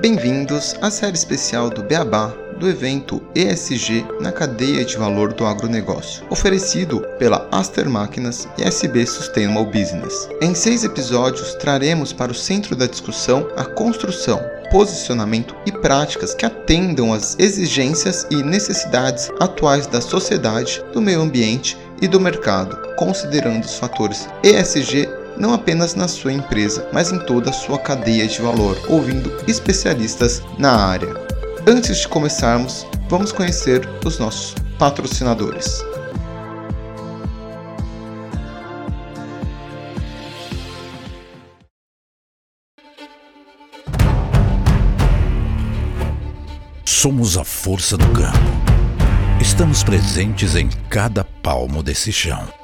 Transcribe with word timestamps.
Bem-vindos 0.00 0.76
à 0.80 0.92
série 0.92 1.16
especial 1.16 1.68
do 1.70 1.82
Beabá 1.82 2.32
do 2.56 2.68
evento 2.68 3.20
ESG 3.34 4.06
na 4.20 4.30
cadeia 4.30 4.84
de 4.84 4.96
valor 4.96 5.32
do 5.32 5.44
agronegócio, 5.44 6.24
oferecido 6.30 7.00
pela 7.18 7.48
Aster 7.50 7.90
Máquinas 7.90 8.46
e 8.56 8.62
SB 8.62 9.04
Sustainable 9.04 9.64
Business. 9.64 10.28
Em 10.40 10.54
seis 10.54 10.84
episódios, 10.84 11.54
traremos 11.54 12.12
para 12.12 12.30
o 12.30 12.34
centro 12.34 12.76
da 12.76 12.86
discussão 12.86 13.48
a 13.56 13.64
construção, 13.64 14.40
posicionamento 14.70 15.56
e 15.66 15.72
práticas 15.72 16.32
que 16.32 16.46
atendam 16.46 17.12
às 17.12 17.36
exigências 17.36 18.24
e 18.30 18.36
necessidades 18.40 19.32
atuais 19.40 19.88
da 19.88 20.00
sociedade, 20.00 20.80
do 20.92 21.02
meio 21.02 21.22
ambiente 21.22 21.76
e 22.00 22.06
do 22.06 22.20
mercado, 22.20 22.78
considerando 22.94 23.64
os 23.64 23.76
fatores 23.76 24.28
ESG 24.44 25.08
não 25.38 25.54
apenas 25.54 25.94
na 25.94 26.08
sua 26.08 26.32
empresa, 26.32 26.88
mas 26.92 27.12
em 27.12 27.18
toda 27.20 27.50
a 27.50 27.52
sua 27.52 27.78
cadeia 27.78 28.26
de 28.26 28.40
valor, 28.42 28.76
ouvindo 28.88 29.32
especialistas 29.46 30.42
na 30.58 30.72
área. 30.72 31.14
Antes 31.66 31.98
de 31.98 32.08
começarmos, 32.08 32.86
vamos 33.08 33.30
conhecer 33.32 33.88
os 34.04 34.18
nossos 34.18 34.54
patrocinadores. 34.78 35.84
Somos 46.84 47.38
a 47.38 47.44
força 47.44 47.96
do 47.96 48.06
campo. 48.08 48.38
Estamos 49.40 49.84
presentes 49.84 50.56
em 50.56 50.68
cada 50.90 51.22
palmo 51.22 51.80
desse 51.80 52.12
chão 52.12 52.57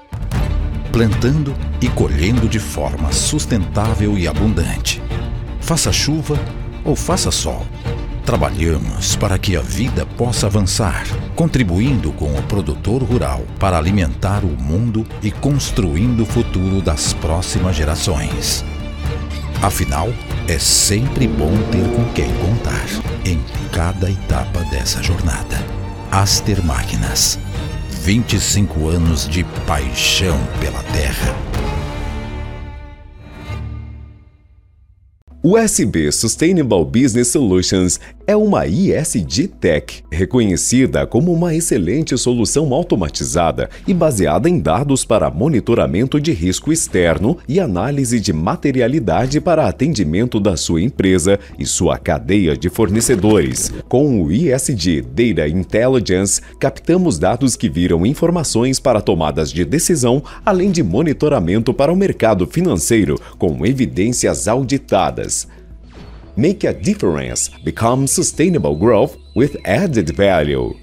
plantando 0.95 1.53
e 1.81 1.89
colhendo 1.89 2.49
de 2.49 2.61
forma 2.61 3.11
sustentável 3.11 4.17
e 4.17 4.29
abundante. 4.29 5.03
Faça 5.61 5.93
chuva 5.93 6.39
ou 6.85 6.95
faça 6.95 7.33
sol. 7.33 7.67
Trabalhamos 8.25 9.17
para 9.17 9.37
que 9.37 9.57
a 9.57 9.61
vida 9.61 10.07
possa 10.07 10.47
avançar, 10.47 11.05
contribuindo 11.35 12.13
com 12.13 12.33
o 12.33 12.43
produtor 12.45 13.03
rural 13.03 13.43
para 13.59 13.77
alimentar 13.77 14.45
o 14.45 14.57
mundo 14.57 15.05
e 15.21 15.33
construindo 15.33 16.23
o 16.23 16.27
futuro 16.27 16.81
das 16.81 17.13
próximas 17.13 17.75
gerações. 17.75 18.65
Afinal, 19.61 20.09
é 20.47 20.61
sempre 20.61 21.27
bom 21.27 21.51
ter 21.73 21.89
com 21.89 22.05
quem 22.13 22.33
contar 22.35 22.87
em 23.25 23.41
cada 23.73 24.09
etapa 24.09 24.61
dessa 24.71 25.03
jornada. 25.03 25.61
Aster 26.13 26.65
Máquinas 26.65 27.37
25 28.05 28.87
anos 28.87 29.27
de 29.27 29.43
paixão 29.67 30.39
pela 30.61 30.83
terra. 30.93 31.35
O 35.43 35.57
SB 35.57 36.13
Sustainable 36.13 36.85
Business 36.85 37.29
Solutions 37.29 37.99
é 38.27 38.35
uma 38.35 38.67
ISD 38.67 39.49
Tech, 39.49 40.03
reconhecida 40.11 41.07
como 41.07 41.33
uma 41.33 41.55
excelente 41.55 42.17
solução 42.17 42.73
automatizada 42.73 43.69
e 43.87 43.93
baseada 43.93 44.49
em 44.49 44.59
dados 44.59 45.05
para 45.05 45.31
monitoramento 45.31 46.21
de 46.21 46.33
risco 46.33 46.73
externo 46.73 47.37
e 47.47 47.61
análise 47.61 48.19
de 48.19 48.33
materialidade 48.33 49.41
para 49.41 49.69
atendimento 49.69 50.41
da 50.41 50.57
sua 50.57 50.81
empresa 50.81 51.39
e 51.59 51.67
sua 51.67 51.99
cadeia 51.99 52.57
de 52.57 52.71
fornecedores. 52.71 53.73
Com 53.89 54.23
o 54.23 54.33
ISD 54.33 55.03
Data 55.03 55.49
Intelligence, 55.49 56.41
captamos 56.59 57.19
dados 57.19 57.57
que 57.57 57.69
viram 57.69 58.07
informações 58.07 58.81
para 58.81 59.01
tomadas 59.01 59.53
de 59.53 59.65
decisão, 59.65 60.23
além 60.45 60.71
de 60.71 60.83
monitoramento 60.83 61.75
para 61.75 61.93
o 61.93 61.97
mercado 61.97 62.47
financeiro, 62.47 63.21
com 63.39 63.67
evidências 63.67 64.49
auditadas. 64.49 65.47
Make 66.37 66.65
a 66.65 66.75
difference. 66.75 67.49
Become 67.63 68.09
sustainable 68.09 68.75
growth 68.75 69.17
with 69.37 69.57
added 69.65 70.17
value. 70.17 70.75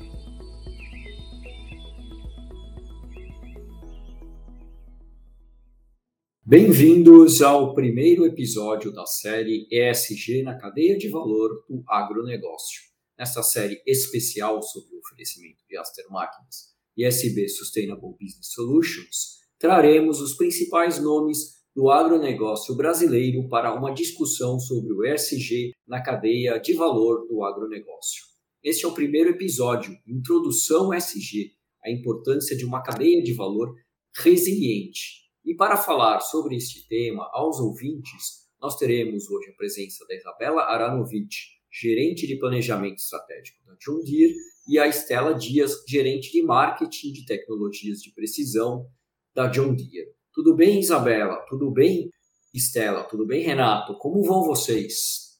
Bem-vindos 6.45 7.41
ao 7.41 7.73
primeiro 7.73 8.25
episódio 8.25 8.93
da 8.93 9.05
série 9.05 9.67
ESG 9.69 10.41
na 10.41 10.57
cadeia 10.57 10.97
de 10.97 11.09
valor 11.09 11.49
do 11.67 11.83
agronegócio. 11.85 12.83
Nesta 13.19 13.43
série 13.43 13.81
especial 13.85 14.61
sobre 14.63 14.95
o 14.95 14.99
oferecimento 14.99 15.65
de 15.69 15.77
Aster 15.77 16.05
Máquinas 16.09 16.73
e 16.95 17.03
SB 17.03 17.49
Sustainable 17.49 18.11
Business 18.17 18.53
Solutions, 18.53 19.41
traremos 19.59 20.21
os 20.21 20.33
principais 20.37 20.97
nomes 20.97 21.60
do 21.75 21.89
agronegócio 21.89 22.75
brasileiro 22.75 23.47
para 23.47 23.73
uma 23.73 23.93
discussão 23.93 24.59
sobre 24.59 24.91
o 24.91 25.05
ESG 25.05 25.71
na 25.87 26.01
cadeia 26.01 26.59
de 26.59 26.73
valor 26.73 27.25
do 27.27 27.43
agronegócio. 27.43 28.23
Este 28.63 28.85
é 28.85 28.87
o 28.87 28.93
primeiro 28.93 29.29
episódio, 29.29 29.97
Introdução 30.05 30.93
ESG, 30.93 31.51
a 31.83 31.89
importância 31.89 32.55
de 32.55 32.65
uma 32.65 32.83
cadeia 32.83 33.23
de 33.23 33.33
valor 33.33 33.73
resiliente. 34.17 35.21
E 35.45 35.55
para 35.55 35.77
falar 35.77 36.19
sobre 36.19 36.55
este 36.55 36.87
tema 36.87 37.27
aos 37.31 37.59
ouvintes, 37.59 38.41
nós 38.61 38.75
teremos 38.75 39.27
hoje 39.29 39.49
a 39.49 39.55
presença 39.55 40.05
da 40.07 40.15
Isabela 40.15 40.63
Aranovic, 40.63 41.35
gerente 41.71 42.27
de 42.27 42.37
planejamento 42.37 42.97
estratégico 42.97 43.65
da 43.65 43.75
John 43.75 44.03
Deere, 44.03 44.35
e 44.67 44.77
a 44.77 44.87
Estela 44.87 45.33
Dias, 45.33 45.83
gerente 45.87 46.31
de 46.31 46.43
marketing 46.43 47.13
de 47.13 47.25
tecnologias 47.25 47.99
de 48.01 48.13
precisão 48.13 48.85
da 49.33 49.47
John 49.47 49.73
Deere. 49.73 50.11
Tudo 50.33 50.55
bem, 50.55 50.79
Isabela? 50.79 51.45
Tudo 51.49 51.69
bem, 51.69 52.09
Estela? 52.53 53.03
Tudo 53.03 53.27
bem, 53.27 53.43
Renato? 53.43 53.97
Como 53.97 54.23
vão 54.23 54.43
vocês? 54.43 55.31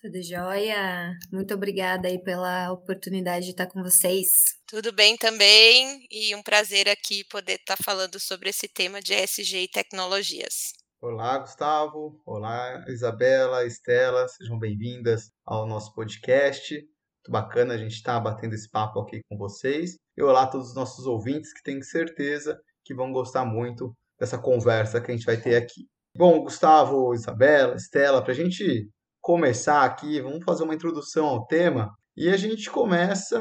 Tudo 0.00 0.22
jóia. 0.22 1.12
Muito 1.30 1.52
obrigada 1.52 2.08
aí 2.08 2.18
pela 2.18 2.72
oportunidade 2.72 3.44
de 3.44 3.50
estar 3.50 3.66
com 3.66 3.82
vocês. 3.82 4.28
Tudo 4.66 4.90
bem 4.90 5.18
também 5.18 6.06
e 6.10 6.34
um 6.34 6.42
prazer 6.42 6.88
aqui 6.88 7.24
poder 7.24 7.56
estar 7.56 7.76
falando 7.76 8.18
sobre 8.18 8.48
esse 8.48 8.66
tema 8.68 9.02
de 9.02 9.12
ESG 9.12 9.64
e 9.64 9.68
tecnologias. 9.68 10.72
Olá, 10.98 11.38
Gustavo. 11.38 12.22
Olá, 12.24 12.82
Isabela, 12.88 13.66
Estela. 13.66 14.26
Sejam 14.28 14.58
bem-vindas 14.58 15.30
ao 15.44 15.66
nosso 15.66 15.92
podcast. 15.94 16.74
Muito 16.74 17.30
bacana 17.30 17.74
a 17.74 17.78
gente 17.78 17.96
estar 17.96 18.18
batendo 18.18 18.54
esse 18.54 18.70
papo 18.70 19.00
aqui 19.00 19.20
com 19.28 19.36
vocês. 19.36 19.96
E 20.16 20.22
olá 20.22 20.44
a 20.44 20.46
todos 20.46 20.68
os 20.68 20.74
nossos 20.74 21.04
ouvintes 21.04 21.52
que 21.52 21.62
tenho 21.62 21.82
certeza 21.82 22.58
que 22.84 22.94
vão 22.94 23.12
gostar 23.12 23.44
muito 23.44 23.94
dessa 24.18 24.38
conversa 24.38 25.00
que 25.00 25.10
a 25.10 25.14
gente 25.14 25.26
vai 25.26 25.36
ter 25.36 25.56
aqui. 25.56 25.86
Bom, 26.16 26.42
Gustavo, 26.42 27.12
Isabela, 27.14 27.74
Estela, 27.74 28.22
para 28.22 28.32
a 28.32 28.36
gente 28.36 28.88
começar 29.20 29.84
aqui, 29.84 30.20
vamos 30.20 30.44
fazer 30.44 30.62
uma 30.62 30.74
introdução 30.74 31.26
ao 31.26 31.46
tema 31.46 31.90
e 32.16 32.28
a 32.28 32.36
gente 32.36 32.70
começa 32.70 33.40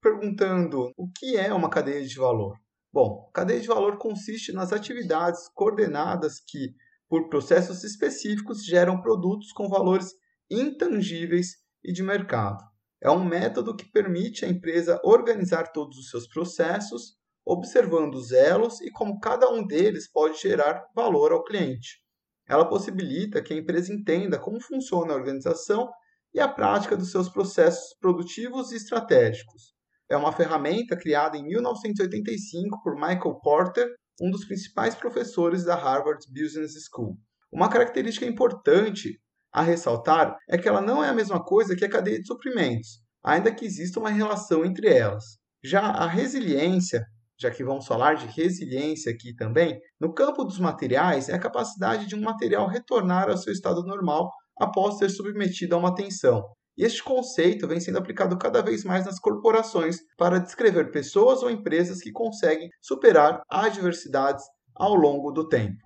perguntando 0.00 0.92
o 0.96 1.10
que 1.10 1.36
é 1.36 1.52
uma 1.52 1.68
cadeia 1.68 2.06
de 2.06 2.16
valor. 2.16 2.56
Bom, 2.92 3.28
cadeia 3.34 3.60
de 3.60 3.66
valor 3.66 3.98
consiste 3.98 4.52
nas 4.52 4.72
atividades 4.72 5.48
coordenadas 5.54 6.34
que, 6.46 6.74
por 7.08 7.28
processos 7.28 7.82
específicos, 7.82 8.64
geram 8.64 9.00
produtos 9.00 9.50
com 9.52 9.68
valores 9.68 10.12
intangíveis 10.50 11.56
e 11.82 11.92
de 11.92 12.02
mercado. 12.02 12.62
É 13.02 13.10
um 13.10 13.24
método 13.24 13.76
que 13.76 13.90
permite 13.90 14.44
à 14.44 14.48
empresa 14.48 15.00
organizar 15.04 15.72
todos 15.72 15.98
os 15.98 16.08
seus 16.08 16.26
processos 16.26 17.18
observando 17.44 18.14
os 18.14 18.32
elos 18.32 18.80
e 18.80 18.90
como 18.90 19.20
cada 19.20 19.50
um 19.50 19.66
deles 19.66 20.10
pode 20.10 20.40
gerar 20.40 20.84
valor 20.94 21.32
ao 21.32 21.44
cliente. 21.44 22.02
Ela 22.48 22.68
possibilita 22.68 23.42
que 23.42 23.52
a 23.52 23.56
empresa 23.56 23.92
entenda 23.92 24.38
como 24.38 24.60
funciona 24.60 25.12
a 25.12 25.16
organização 25.16 25.90
e 26.32 26.40
a 26.40 26.48
prática 26.48 26.96
dos 26.96 27.10
seus 27.10 27.28
processos 27.28 27.96
produtivos 28.00 28.72
e 28.72 28.76
estratégicos. 28.76 29.74
É 30.10 30.16
uma 30.16 30.32
ferramenta 30.32 30.96
criada 30.96 31.36
em 31.36 31.44
1985 31.44 32.82
por 32.82 32.94
Michael 32.94 33.40
Porter, 33.42 33.88
um 34.20 34.30
dos 34.30 34.44
principais 34.44 34.94
professores 34.94 35.64
da 35.64 35.74
Harvard 35.74 36.24
Business 36.30 36.72
School. 36.90 37.16
Uma 37.50 37.68
característica 37.68 38.26
importante 38.26 39.18
a 39.52 39.62
ressaltar 39.62 40.36
é 40.48 40.58
que 40.58 40.68
ela 40.68 40.80
não 40.80 41.02
é 41.02 41.08
a 41.08 41.14
mesma 41.14 41.42
coisa 41.42 41.76
que 41.76 41.84
a 41.84 41.88
cadeia 41.88 42.20
de 42.20 42.26
suprimentos, 42.26 43.00
ainda 43.22 43.54
que 43.54 43.64
exista 43.64 44.00
uma 44.00 44.10
relação 44.10 44.64
entre 44.64 44.88
elas. 44.88 45.38
Já 45.62 45.80
a 45.80 46.06
resiliência 46.06 47.06
já 47.38 47.50
que 47.50 47.64
vamos 47.64 47.86
falar 47.86 48.14
de 48.14 48.26
resiliência 48.26 49.12
aqui 49.12 49.34
também, 49.34 49.80
no 50.00 50.12
campo 50.12 50.44
dos 50.44 50.58
materiais 50.58 51.28
é 51.28 51.34
a 51.34 51.38
capacidade 51.38 52.06
de 52.06 52.14
um 52.14 52.20
material 52.20 52.68
retornar 52.68 53.28
ao 53.28 53.36
seu 53.36 53.52
estado 53.52 53.82
normal 53.82 54.30
após 54.58 54.98
ser 54.98 55.10
submetido 55.10 55.74
a 55.74 55.78
uma 55.78 55.94
tensão. 55.94 56.44
E 56.76 56.84
este 56.84 57.02
conceito 57.02 57.68
vem 57.68 57.80
sendo 57.80 57.98
aplicado 57.98 58.36
cada 58.36 58.60
vez 58.60 58.84
mais 58.84 59.04
nas 59.04 59.18
corporações 59.18 59.98
para 60.18 60.38
descrever 60.38 60.90
pessoas 60.90 61.42
ou 61.42 61.50
empresas 61.50 62.00
que 62.00 62.10
conseguem 62.10 62.68
superar 62.82 63.42
adversidades 63.48 64.44
ao 64.74 64.94
longo 64.94 65.30
do 65.30 65.48
tempo. 65.48 65.78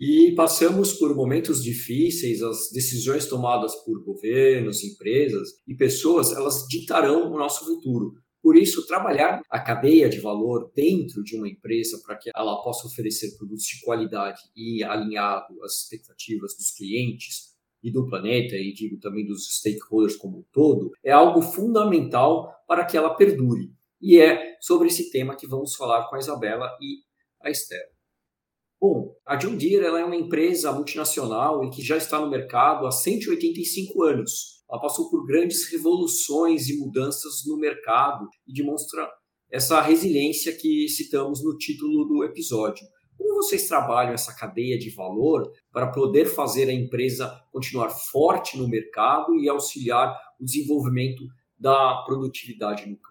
E 0.00 0.34
passamos 0.34 0.94
por 0.94 1.14
momentos 1.14 1.62
difíceis, 1.62 2.40
as 2.40 2.70
decisões 2.72 3.26
tomadas 3.26 3.74
por 3.84 4.02
governos, 4.02 4.82
empresas 4.82 5.50
e 5.68 5.74
pessoas, 5.74 6.32
elas 6.32 6.66
ditarão 6.70 7.30
o 7.30 7.36
nosso 7.36 7.66
futuro. 7.66 8.14
Por 8.42 8.56
isso, 8.56 8.86
trabalhar 8.86 9.42
a 9.50 9.60
cadeia 9.60 10.08
de 10.08 10.18
valor 10.18 10.72
dentro 10.74 11.22
de 11.22 11.36
uma 11.36 11.48
empresa 11.48 12.00
para 12.04 12.16
que 12.16 12.30
ela 12.34 12.62
possa 12.62 12.86
oferecer 12.86 13.36
produtos 13.36 13.64
de 13.64 13.80
qualidade 13.84 14.40
e 14.56 14.82
alinhado 14.82 15.62
às 15.62 15.82
expectativas 15.82 16.56
dos 16.56 16.70
clientes 16.70 17.50
e 17.82 17.90
do 17.90 18.06
planeta, 18.06 18.56
e 18.56 18.72
digo 18.72 18.98
também 18.98 19.26
dos 19.26 19.58
stakeholders 19.58 20.16
como 20.16 20.38
um 20.38 20.44
todo, 20.52 20.92
é 21.02 21.10
algo 21.10 21.42
fundamental 21.42 22.54
para 22.66 22.84
que 22.84 22.96
ela 22.96 23.14
perdure. 23.14 23.72
E 24.00 24.18
é 24.18 24.56
sobre 24.60 24.88
esse 24.88 25.10
tema 25.10 25.36
que 25.36 25.46
vamos 25.46 25.74
falar 25.74 26.08
com 26.08 26.16
a 26.16 26.18
Isabela 26.18 26.70
e 26.80 27.02
a 27.42 27.50
Estela. 27.50 27.90
Bom, 28.80 29.14
a 29.26 29.36
John 29.36 29.56
Deere 29.56 29.84
é 29.84 30.04
uma 30.04 30.16
empresa 30.16 30.72
multinacional 30.72 31.62
e 31.64 31.70
que 31.70 31.82
já 31.82 31.98
está 31.98 32.18
no 32.18 32.30
mercado 32.30 32.86
há 32.86 32.90
185 32.90 34.02
anos. 34.02 34.59
Ela 34.70 34.80
passou 34.80 35.10
por 35.10 35.26
grandes 35.26 35.70
revoluções 35.70 36.68
e 36.68 36.78
mudanças 36.78 37.42
no 37.46 37.56
mercado 37.56 38.28
e 38.46 38.52
demonstra 38.52 39.08
essa 39.50 39.80
resiliência 39.80 40.56
que 40.56 40.88
citamos 40.88 41.42
no 41.42 41.56
título 41.58 42.04
do 42.04 42.22
episódio. 42.22 42.86
Como 43.18 43.34
vocês 43.42 43.66
trabalham 43.66 44.14
essa 44.14 44.34
cadeia 44.34 44.78
de 44.78 44.88
valor 44.90 45.50
para 45.72 45.90
poder 45.90 46.26
fazer 46.26 46.68
a 46.68 46.72
empresa 46.72 47.28
continuar 47.52 47.90
forte 47.90 48.56
no 48.56 48.68
mercado 48.68 49.34
e 49.34 49.48
auxiliar 49.48 50.16
o 50.40 50.44
desenvolvimento 50.44 51.24
da 51.58 52.02
produtividade 52.06 52.88
no 52.88 52.96
campo? 52.96 53.09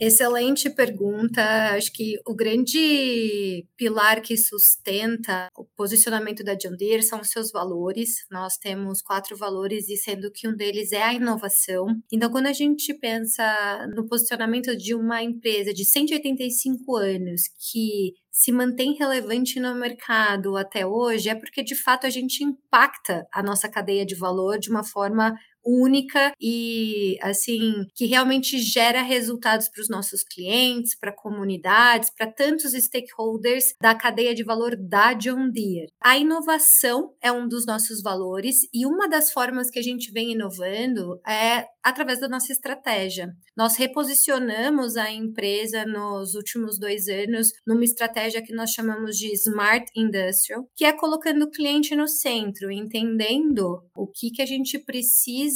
Excelente 0.00 0.68
pergunta. 0.70 1.42
Acho 1.74 1.92
que 1.92 2.18
o 2.26 2.34
grande 2.34 3.66
pilar 3.76 4.20
que 4.20 4.36
sustenta 4.36 5.48
o 5.56 5.64
posicionamento 5.64 6.42
da 6.42 6.54
John 6.54 6.76
Deere 6.76 7.02
são 7.02 7.20
os 7.20 7.30
seus 7.30 7.52
valores. 7.52 8.26
Nós 8.30 8.56
temos 8.56 9.00
quatro 9.00 9.36
valores 9.36 9.88
e 9.88 9.96
sendo 9.96 10.30
que 10.32 10.48
um 10.48 10.56
deles 10.56 10.92
é 10.92 11.02
a 11.02 11.14
inovação. 11.14 11.86
Então, 12.12 12.30
quando 12.30 12.46
a 12.46 12.52
gente 12.52 12.92
pensa 12.94 13.86
no 13.94 14.06
posicionamento 14.06 14.76
de 14.76 14.94
uma 14.94 15.22
empresa 15.22 15.72
de 15.72 15.84
185 15.84 16.96
anos 16.96 17.42
que 17.70 18.14
se 18.34 18.50
mantém 18.50 18.94
relevante 18.94 19.60
no 19.60 19.76
mercado 19.76 20.56
até 20.56 20.84
hoje 20.84 21.28
é 21.28 21.36
porque 21.36 21.62
de 21.62 21.76
fato 21.76 22.04
a 22.04 22.10
gente 22.10 22.42
impacta 22.42 23.24
a 23.32 23.40
nossa 23.40 23.68
cadeia 23.68 24.04
de 24.04 24.16
valor 24.16 24.58
de 24.58 24.68
uma 24.68 24.82
forma 24.82 25.38
única 25.64 26.32
e 26.40 27.16
assim 27.20 27.86
que 27.94 28.06
realmente 28.06 28.58
gera 28.58 29.02
resultados 29.02 29.68
para 29.68 29.80
os 29.80 29.88
nossos 29.88 30.22
clientes, 30.22 30.96
para 30.98 31.12
comunidades, 31.12 32.10
para 32.10 32.30
tantos 32.30 32.72
stakeholders 32.72 33.74
da 33.80 33.94
cadeia 33.94 34.34
de 34.34 34.44
valor 34.44 34.76
da 34.76 35.14
John 35.14 35.50
Deere. 35.50 35.92
A 36.02 36.16
inovação 36.16 37.14
é 37.22 37.32
um 37.32 37.48
dos 37.48 37.66
nossos 37.66 38.02
valores 38.02 38.56
e 38.72 38.86
uma 38.86 39.08
das 39.08 39.32
formas 39.32 39.70
que 39.70 39.78
a 39.78 39.82
gente 39.82 40.12
vem 40.12 40.32
inovando 40.32 41.20
é 41.26 41.66
através 41.82 42.18
da 42.18 42.28
nossa 42.28 42.52
estratégia. 42.52 43.28
Nós 43.56 43.76
reposicionamos 43.76 44.96
a 44.96 45.10
empresa 45.10 45.84
nos 45.84 46.34
últimos 46.34 46.78
dois 46.78 47.08
anos 47.08 47.52
numa 47.66 47.84
estratégia 47.84 48.42
que 48.42 48.54
nós 48.54 48.70
chamamos 48.70 49.16
de 49.16 49.32
Smart 49.34 49.86
Industrial, 49.94 50.66
que 50.74 50.84
é 50.84 50.92
colocando 50.92 51.44
o 51.44 51.50
cliente 51.50 51.94
no 51.94 52.08
centro, 52.08 52.70
entendendo 52.70 53.82
o 53.94 54.06
que, 54.06 54.30
que 54.30 54.42
a 54.42 54.46
gente 54.46 54.78
precisa 54.78 55.53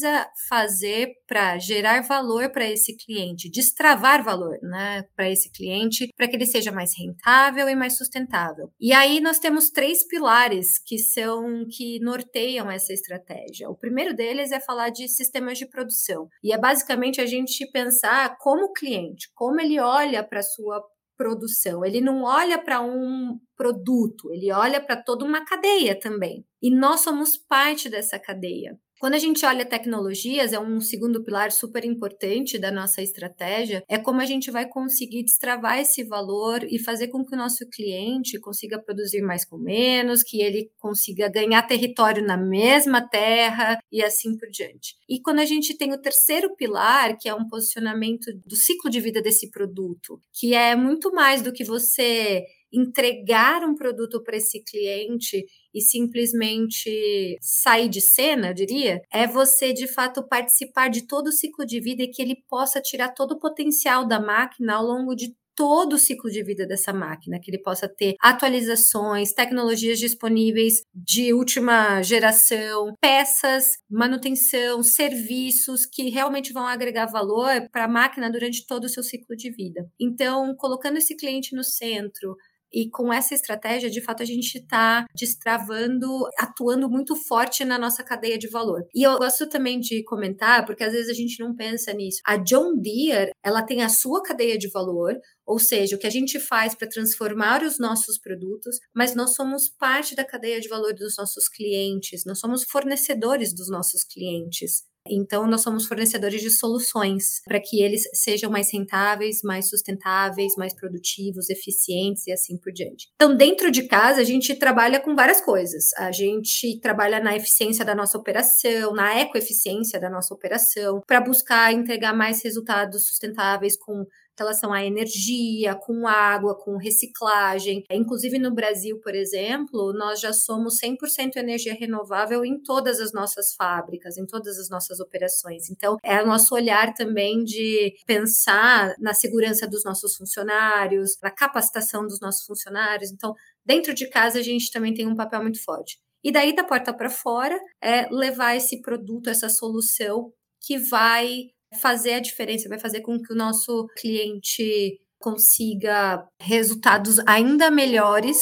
fazer 0.49 1.13
para 1.27 1.59
gerar 1.59 2.03
valor 2.03 2.51
para 2.51 2.69
esse 2.69 2.97
cliente, 2.97 3.51
destravar 3.51 4.23
valor 4.25 4.59
né, 4.63 5.05
para 5.15 5.31
esse 5.31 5.51
cliente, 5.53 6.09
para 6.17 6.29
que 6.29 6.37
ele 6.37 6.47
seja 6.47 6.73
mais 6.73 6.93
rentável 6.99 7.69
e 7.69 7.77
mais 7.77 7.97
sustentável. 7.97 8.71
E 8.81 8.93
aí 8.93 9.21
nós 9.21 9.39
temos 9.39 9.71
três 9.71 10.07
pilares 10.07 10.79
que 10.79 10.99
são 10.99 11.65
que 11.71 12.01
norteiam 12.01 12.71
essa 12.71 12.93
estratégia. 12.93 13.69
O 13.69 13.77
primeiro 13.77 14.15
deles 14.15 14.53
é 14.53 14.61
falar 14.61 14.91
de 14.91 15.09
sistemas 15.09 15.59
de 15.59 15.69
produção. 15.69 16.29
E 16.43 16.53
é 16.53 16.59
basicamente 16.59 17.21
a 17.21 17.27
gente 17.27 17.71
pensar 17.71 18.37
como 18.39 18.67
o 18.67 18.73
cliente, 18.73 19.29
como 19.35 19.61
ele 19.61 19.79
olha 19.79 20.23
para 20.23 20.41
a 20.41 20.43
sua 20.43 20.83
produção. 21.19 21.85
Ele 21.85 22.01
não 22.01 22.23
olha 22.23 22.63
para 22.63 22.81
um 22.81 23.39
produto, 23.57 24.33
ele 24.33 24.53
olha 24.53 24.81
para 24.81 24.97
toda 24.97 25.25
uma 25.25 25.45
cadeia 25.45 25.99
também. 25.99 26.47
E 26.63 26.75
nós 26.75 27.01
somos 27.01 27.37
parte 27.37 27.91
dessa 27.91 28.19
cadeia. 28.19 28.79
Quando 28.99 29.15
a 29.15 29.19
gente 29.19 29.47
olha 29.47 29.65
tecnologias, 29.65 30.53
é 30.53 30.59
um 30.59 30.81
segundo 30.81 31.23
pilar 31.23 31.53
super 31.53 31.85
importante 31.85 32.59
da 32.59 32.71
nossa 32.71 33.01
estratégia, 33.01 33.85
é 33.89 33.97
como 33.97 34.21
a 34.21 34.25
gente 34.25 34.51
vai 34.51 34.69
conseguir 34.69 35.23
destravar 35.25 35.79
esse 35.79 36.03
valor 36.03 36.65
e 36.65 36.79
fazer 36.79 37.09
com 37.09 37.25
que 37.25 37.35
o 37.35 37.39
nosso 37.39 37.65
cliente 37.71 38.41
consiga 38.41 38.83
produzir 38.83 39.23
mais 39.23 39.45
com 39.45 39.57
menos, 39.57 40.25
que 40.25 40.43
ele 40.43 40.71
consiga 40.79 41.29
ganhar 41.29 41.63
território 41.63 42.27
na 42.27 42.37
mesma 42.37 43.01
terra 43.09 43.79
e 43.93 44.03
assim 44.03 44.37
por 44.37 44.49
diante. 44.51 44.97
E 45.09 45.21
quando 45.21 45.39
a 45.39 45.45
gente 45.45 45.77
tem 45.77 45.93
o 45.93 46.01
terceiro 46.01 46.55
pilar, 46.57 47.17
que 47.17 47.29
é 47.29 47.35
um 47.35 47.47
posicionamento 47.47 48.33
do 48.45 48.57
ciclo 48.57 48.91
de 48.91 49.01
vida 49.01 49.23
desse 49.23 49.51
produto, 49.51 50.21
que 50.33 50.55
é 50.55 50.75
muito 50.75 51.13
mais 51.13 51.41
do 51.41 51.53
que 51.53 51.63
você 51.63 52.45
entregar 52.73 53.63
um 53.63 53.75
produto 53.75 54.23
para 54.23 54.37
esse 54.37 54.63
cliente 54.63 55.45
e 55.75 55.81
simplesmente 55.81 57.37
sair 57.41 57.89
de 57.89 58.01
cena, 58.01 58.53
diria, 58.53 59.01
é 59.13 59.27
você 59.27 59.73
de 59.73 59.87
fato 59.87 60.27
participar 60.27 60.89
de 60.89 61.07
todo 61.07 61.29
o 61.29 61.33
ciclo 61.33 61.65
de 61.65 61.81
vida 61.81 62.03
e 62.03 62.09
que 62.09 62.23
ele 62.23 62.37
possa 62.49 62.81
tirar 62.81 63.11
todo 63.11 63.33
o 63.33 63.39
potencial 63.39 64.07
da 64.07 64.21
máquina 64.21 64.75
ao 64.75 64.85
longo 64.85 65.15
de 65.15 65.35
todo 65.59 65.95
o 65.95 65.99
ciclo 65.99 66.31
de 66.31 66.41
vida 66.45 66.65
dessa 66.65 66.93
máquina, 66.93 67.41
que 67.43 67.51
ele 67.51 67.61
possa 67.61 67.89
ter 67.89 68.15
atualizações, 68.21 69.33
tecnologias 69.33 69.99
disponíveis 69.99 70.83
de 70.95 71.35
última 71.35 72.01
geração, 72.01 72.95
peças, 73.01 73.73
manutenção, 73.91 74.85
serviços 74.85 75.85
que 75.85 76.11
realmente 76.11 76.53
vão 76.53 76.65
agregar 76.65 77.07
valor 77.07 77.69
para 77.73 77.87
a 77.87 77.89
máquina 77.89 78.31
durante 78.31 78.65
todo 78.69 78.85
o 78.85 78.89
seu 78.89 79.03
ciclo 79.03 79.35
de 79.35 79.51
vida. 79.51 79.85
Então, 80.01 80.55
colocando 80.55 80.99
esse 80.99 81.17
cliente 81.17 81.57
no 81.57 81.65
centro, 81.65 82.37
e 82.73 82.89
com 82.91 83.13
essa 83.13 83.35
estratégia, 83.35 83.91
de 83.91 84.03
fato, 84.03 84.23
a 84.23 84.27
gente 84.27 84.57
está 84.57 85.07
destravando, 85.15 86.07
atuando 86.39 86.89
muito 86.89 87.17
forte 87.17 87.65
na 87.65 87.79
nossa 87.79 88.03
cadeia 88.05 88.39
de 88.39 88.49
valor. 88.49 88.85
E 88.95 89.03
eu 89.03 89.17
gosto 89.19 89.49
também 89.49 89.81
de 89.81 90.03
comentar, 90.05 90.65
porque 90.67 90.85
às 90.85 90.93
vezes 90.93 91.11
a 91.11 91.15
gente 91.15 91.41
não 91.41 91.55
pensa 91.55 91.93
nisso. 91.93 92.21
A 92.25 92.37
John 92.37 92.77
Deere, 92.77 93.33
ela 93.43 93.63
tem 93.63 93.83
a 93.83 93.89
sua 93.89 94.23
cadeia 94.23 94.59
de 94.59 94.71
valor, 94.71 95.15
ou 95.47 95.59
seja, 95.59 95.97
o 95.97 95.99
que 95.99 96.07
a 96.07 96.11
gente 96.11 96.39
faz 96.39 96.75
para 96.75 96.89
transformar 96.89 97.63
os 97.63 97.79
nossos 97.79 98.19
produtos, 98.19 98.79
mas 98.95 99.15
nós 99.15 99.35
somos 99.35 99.69
parte 99.69 100.15
da 100.15 100.25
cadeia 100.25 100.61
de 100.61 100.69
valor 100.69 100.93
dos 100.95 101.17
nossos 101.17 101.49
clientes, 101.49 102.25
nós 102.27 102.39
somos 102.39 102.65
fornecedores 102.65 103.55
dos 103.55 103.71
nossos 103.71 104.05
clientes. 104.05 104.83
Então, 105.11 105.47
nós 105.47 105.63
somos 105.63 105.87
fornecedores 105.87 106.41
de 106.41 106.51
soluções 106.51 107.41
para 107.45 107.61
que 107.61 107.83
eles 107.83 108.03
sejam 108.13 108.51
mais 108.51 108.73
rentáveis, 108.73 109.41
mais 109.43 109.69
sustentáveis, 109.69 110.55
mais 110.57 110.75
produtivos, 110.75 111.51
eficientes 111.51 112.27
e 112.27 112.33
assim 112.33 112.57
por 112.57 112.73
diante. 112.73 113.09
Então, 113.15 113.37
dentro 113.37 113.71
de 113.71 113.85
casa, 113.87 114.21
a 114.21 114.25
gente 114.25 114.55
trabalha 114.55 115.01
com 115.01 115.15
várias 115.15 115.41
coisas. 115.41 115.93
A 115.95 116.13
gente 116.13 116.79
trabalha 116.81 117.21
na 117.21 117.37
eficiência 117.37 117.85
da 117.85 117.95
nossa 117.95 118.19
operação, 118.19 118.93
na 118.95 119.19
ecoeficiência 119.21 120.01
da 120.01 120.11
nossa 120.11 120.35
operação, 120.35 121.01
para 121.07 121.21
buscar 121.21 121.73
entregar 121.73 122.15
mais 122.15 122.43
resultados 122.43 123.07
sustentáveis 123.07 123.77
com 123.77 124.05
relação 124.39 124.73
à 124.73 124.85
energia, 124.85 125.75
com 125.75 126.07
água, 126.07 126.57
com 126.57 126.77
reciclagem. 126.77 127.85
Inclusive 127.91 128.39
no 128.39 128.55
Brasil, 128.55 129.01
por 129.01 129.15
exemplo, 129.15 129.93
nós 129.93 130.21
já 130.21 130.33
somos 130.33 130.79
100% 130.81 131.37
energia 131.37 131.75
renovável 131.75 132.45
em 132.45 132.61
todas 132.63 133.01
as 133.01 133.13
nossas 133.13 133.55
fábricas, 133.55 134.17
em 134.17 134.27
todas 134.27 134.59
as 134.59 134.69
nossas 134.69 135.01
operações. 135.01 135.71
Então, 135.71 135.97
é 136.03 136.23
o 136.23 136.27
nosso 136.27 136.55
olhar 136.55 136.95
também 136.95 137.43
de 137.45 137.95
pensar 138.07 138.95
na 138.99 139.15
segurança 139.15 139.67
dos 139.67 139.85
nossos 139.85 140.17
funcionários, 140.17 141.19
na 141.23 141.31
capacitação 141.31 142.07
dos 142.07 142.21
nossos 142.21 142.45
funcionários. 142.47 143.11
Então, 143.11 143.35
dentro 143.65 143.95
de 143.95 144.09
casa, 144.09 144.39
a 144.39 144.43
gente 144.43 144.71
também 144.71 144.95
tem 144.95 145.07
um 145.07 145.17
papel 145.17 145.43
muito 145.43 145.63
forte. 145.63 145.99
E 146.23 146.33
daí, 146.33 146.55
da 146.55 146.65
porta 146.65 146.93
para 146.93 147.11
fora, 147.11 147.59
é 147.83 148.09
levar 148.11 148.57
esse 148.57 148.81
produto, 148.81 149.31
essa 149.31 149.49
solução 149.49 150.33
que 150.61 150.79
vai 150.79 151.51
fazer 151.81 152.15
a 152.15 152.21
diferença, 152.21 152.69
vai 152.69 152.79
fazer 152.79 153.01
com 153.03 153.21
que 153.21 153.33
o 153.33 153.37
nosso 153.37 153.87
cliente 153.97 154.99
consiga 155.19 156.25
resultados 156.41 157.19
ainda 157.27 157.71
melhores 157.71 158.37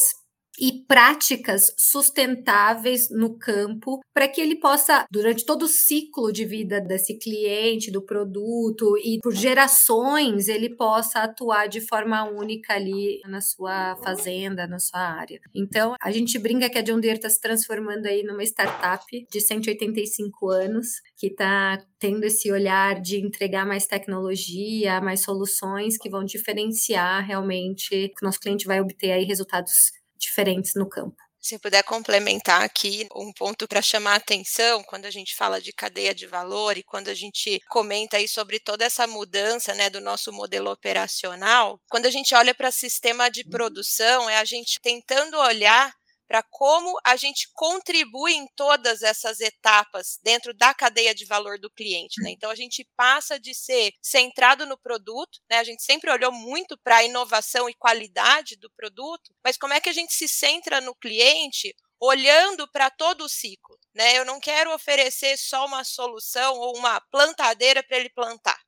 e 0.59 0.85
práticas 0.87 1.73
sustentáveis 1.77 3.09
no 3.11 3.39
campo 3.39 4.01
para 4.13 4.29
que 4.29 4.41
ele 4.41 4.57
possa, 4.57 5.07
durante 5.11 5.45
todo 5.45 5.65
o 5.65 5.69
ciclo 5.69 6.33
de 6.33 6.45
vida 6.45 6.81
desse 6.81 7.19
cliente, 7.19 7.91
do 7.91 8.03
produto 8.03 8.97
e 8.99 9.19
por 9.23 9.35
gerações, 9.35 10.49
ele 10.49 10.71
possa 10.77 11.21
atuar 11.21 11.69
de 11.69 11.81
forma 11.81 12.25
única 12.25 12.75
ali 12.75 13.21
na 13.27 13.41
sua 13.41 13.97
fazenda, 13.97 14.67
na 14.67 14.79
sua 14.79 15.01
área. 15.01 15.41
Então, 15.55 15.95
a 16.01 16.11
gente 16.11 16.39
brinca 16.39 16.71
que 16.71 16.79
a 16.79 16.83
John 16.83 17.01
Deere 17.01 17.19
está 17.19 17.29
se 17.29 17.41
transformando 17.41 18.07
aí 18.07 18.23
numa 18.23 18.43
startup 18.45 19.05
de 19.31 19.41
185 19.41 20.49
anos, 20.49 20.87
que 21.17 21.29
está 21.29 21.79
tendo 21.99 22.25
esse 22.25 22.51
olhar 22.53 23.01
de 23.01 23.19
entregar 23.19 23.67
mais 23.67 23.87
tecnologia, 23.87 25.01
mais 25.01 25.23
soluções 25.23 25.97
que 25.97 26.11
vão 26.11 26.25
diferenciar 26.25 27.25
realmente 27.25 28.09
que 28.09 28.23
o 28.23 28.25
nosso 28.25 28.41
cliente 28.41 28.67
vai 28.67 28.81
obter 28.81 29.13
aí 29.13 29.25
resultados 29.25 29.93
diferentes 30.19 30.73
no 30.75 30.89
campo. 30.89 31.17
Se 31.47 31.61
puder 31.61 31.85
complementar 31.85 32.63
aqui 32.63 33.07
um 33.15 33.33
ponto 33.33 33.69
para 33.69 33.81
chamar 33.81 34.15
a 34.15 34.17
atenção 34.17 34.83
quando 34.83 35.05
a 35.05 35.13
gente 35.13 35.37
fala 35.37 35.61
de 35.61 35.73
cadeia 35.73 36.13
de 36.13 36.27
valor 36.27 36.77
e 36.77 36.83
quando 36.83 37.07
a 37.07 37.15
gente 37.15 37.61
comenta 37.69 38.17
aí 38.17 38.27
sobre 38.27 38.59
toda 38.59 38.85
essa 38.85 39.07
mudança 39.07 39.73
né, 39.73 39.89
do 39.89 40.01
nosso 40.01 40.33
modelo 40.33 40.73
operacional, 40.73 41.81
quando 41.89 42.07
a 42.07 42.11
gente 42.11 42.35
olha 42.35 42.53
para 42.53 42.73
sistema 42.73 43.31
de 43.31 43.45
produção, 43.45 44.29
é 44.29 44.39
a 44.39 44.45
gente 44.45 44.81
tentando 44.81 45.39
olhar 45.39 45.95
para 46.27 46.43
como 46.43 46.99
a 47.05 47.17
gente 47.17 47.49
contribui 47.55 48.33
em 48.35 48.47
todas 48.57 49.03
essas 49.03 49.41
etapas 49.41 50.19
dentro 50.23 50.53
da 50.53 50.75
cadeia 50.75 51.15
de 51.15 51.25
valor 51.25 51.59
do 51.59 51.71
cliente. 51.71 52.21
Né? 52.23 52.31
Então, 52.31 52.51
a 52.51 52.55
gente 52.55 52.87
passa 52.97 53.39
de 53.39 53.55
ser 53.55 53.93
centrado 54.03 54.67
no 54.67 54.79
produto, 54.79 55.41
né? 55.51 55.59
a 55.59 55.65
gente 55.65 55.83
sempre 55.83 56.11
olhou 56.11 56.33
muito 56.33 56.77
para 56.79 56.97
a 56.99 57.05
inovação 57.05 57.69
e 57.69 57.75
qualidade 57.75 58.57
do 58.57 58.71
produto, 58.71 59.35
mas 59.45 59.57
como 59.57 59.75
é 59.75 59.81
que 59.81 59.89
a 59.89 59.95
gente 59.95 60.13
se 60.13 60.29
centra 60.29 60.81
no 60.81 60.95
cliente 60.95 61.75
olhando 62.01 62.69
para 62.71 62.91
todo 62.91 63.25
o 63.25 63.29
ciclo? 63.29 63.79
Né? 63.95 64.19
Eu 64.19 64.25
não 64.25 64.41
quero 64.41 64.73
oferecer 64.75 65.37
só 65.37 65.65
uma 65.67 65.85
solução 65.85 66.55
ou 66.55 66.77
uma 66.77 67.01
plantadeira 67.11 67.83
para 67.83 67.99
ele 67.99 68.11
plantar 68.11 68.66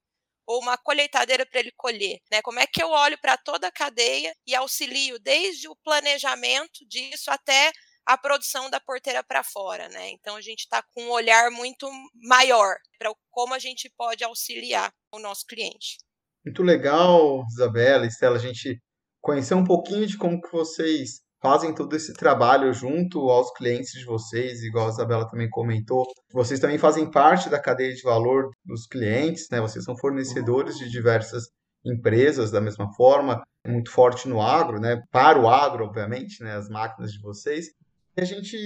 ou 0.48 0.62
uma 0.62 0.78
colheitadeira 0.78 1.44
para 1.44 1.60
ele 1.60 1.70
colher, 1.76 2.18
né? 2.32 2.40
Como 2.40 2.58
é 2.58 2.66
que 2.66 2.82
eu 2.82 2.88
olho 2.88 3.18
para 3.20 3.36
toda 3.36 3.68
a 3.68 3.72
cadeia 3.72 4.34
e 4.46 4.54
auxilio 4.54 5.18
desde 5.18 5.68
o 5.68 5.76
planejamento 5.84 6.88
disso 6.88 7.30
até 7.30 7.70
a 8.06 8.16
produção 8.16 8.70
da 8.70 8.80
porteira 8.80 9.22
para 9.22 9.44
fora, 9.44 9.90
né? 9.90 10.08
Então 10.08 10.36
a 10.36 10.40
gente 10.40 10.60
está 10.60 10.82
com 10.82 11.02
um 11.02 11.10
olhar 11.10 11.50
muito 11.50 11.86
maior 12.14 12.76
para 12.98 13.12
como 13.30 13.52
a 13.52 13.58
gente 13.58 13.92
pode 13.94 14.24
auxiliar 14.24 14.90
o 15.12 15.18
nosso 15.18 15.44
cliente. 15.44 15.98
Muito 16.42 16.62
legal, 16.62 17.44
Isabela, 17.50 18.06
Estela, 18.06 18.36
a 18.36 18.40
gente 18.40 18.80
conhecer 19.20 19.52
um 19.52 19.64
pouquinho 19.64 20.06
de 20.06 20.16
como 20.16 20.40
que 20.40 20.50
vocês 20.50 21.20
fazem 21.40 21.74
todo 21.74 21.94
esse 21.94 22.12
trabalho 22.12 22.72
junto 22.72 23.30
aos 23.30 23.52
clientes 23.52 23.92
de 23.92 24.04
vocês, 24.04 24.62
igual 24.62 24.86
a 24.86 24.90
Isabela 24.90 25.28
também 25.28 25.48
comentou. 25.48 26.04
Vocês 26.32 26.60
também 26.60 26.78
fazem 26.78 27.10
parte 27.10 27.48
da 27.48 27.60
cadeia 27.60 27.94
de 27.94 28.02
valor 28.02 28.50
dos 28.64 28.86
clientes, 28.86 29.48
né? 29.50 29.60
Vocês 29.60 29.84
são 29.84 29.96
fornecedores 29.96 30.76
de 30.76 30.90
diversas 30.90 31.44
empresas 31.84 32.50
da 32.50 32.60
mesma 32.60 32.92
forma, 32.94 33.42
muito 33.66 33.90
forte 33.90 34.28
no 34.28 34.40
agro, 34.40 34.80
né? 34.80 35.00
Para 35.10 35.40
o 35.40 35.48
agro, 35.48 35.84
obviamente, 35.84 36.42
né? 36.42 36.54
As 36.54 36.68
máquinas 36.68 37.12
de 37.12 37.20
vocês. 37.20 37.68
E 38.16 38.20
a 38.20 38.24
gente 38.24 38.56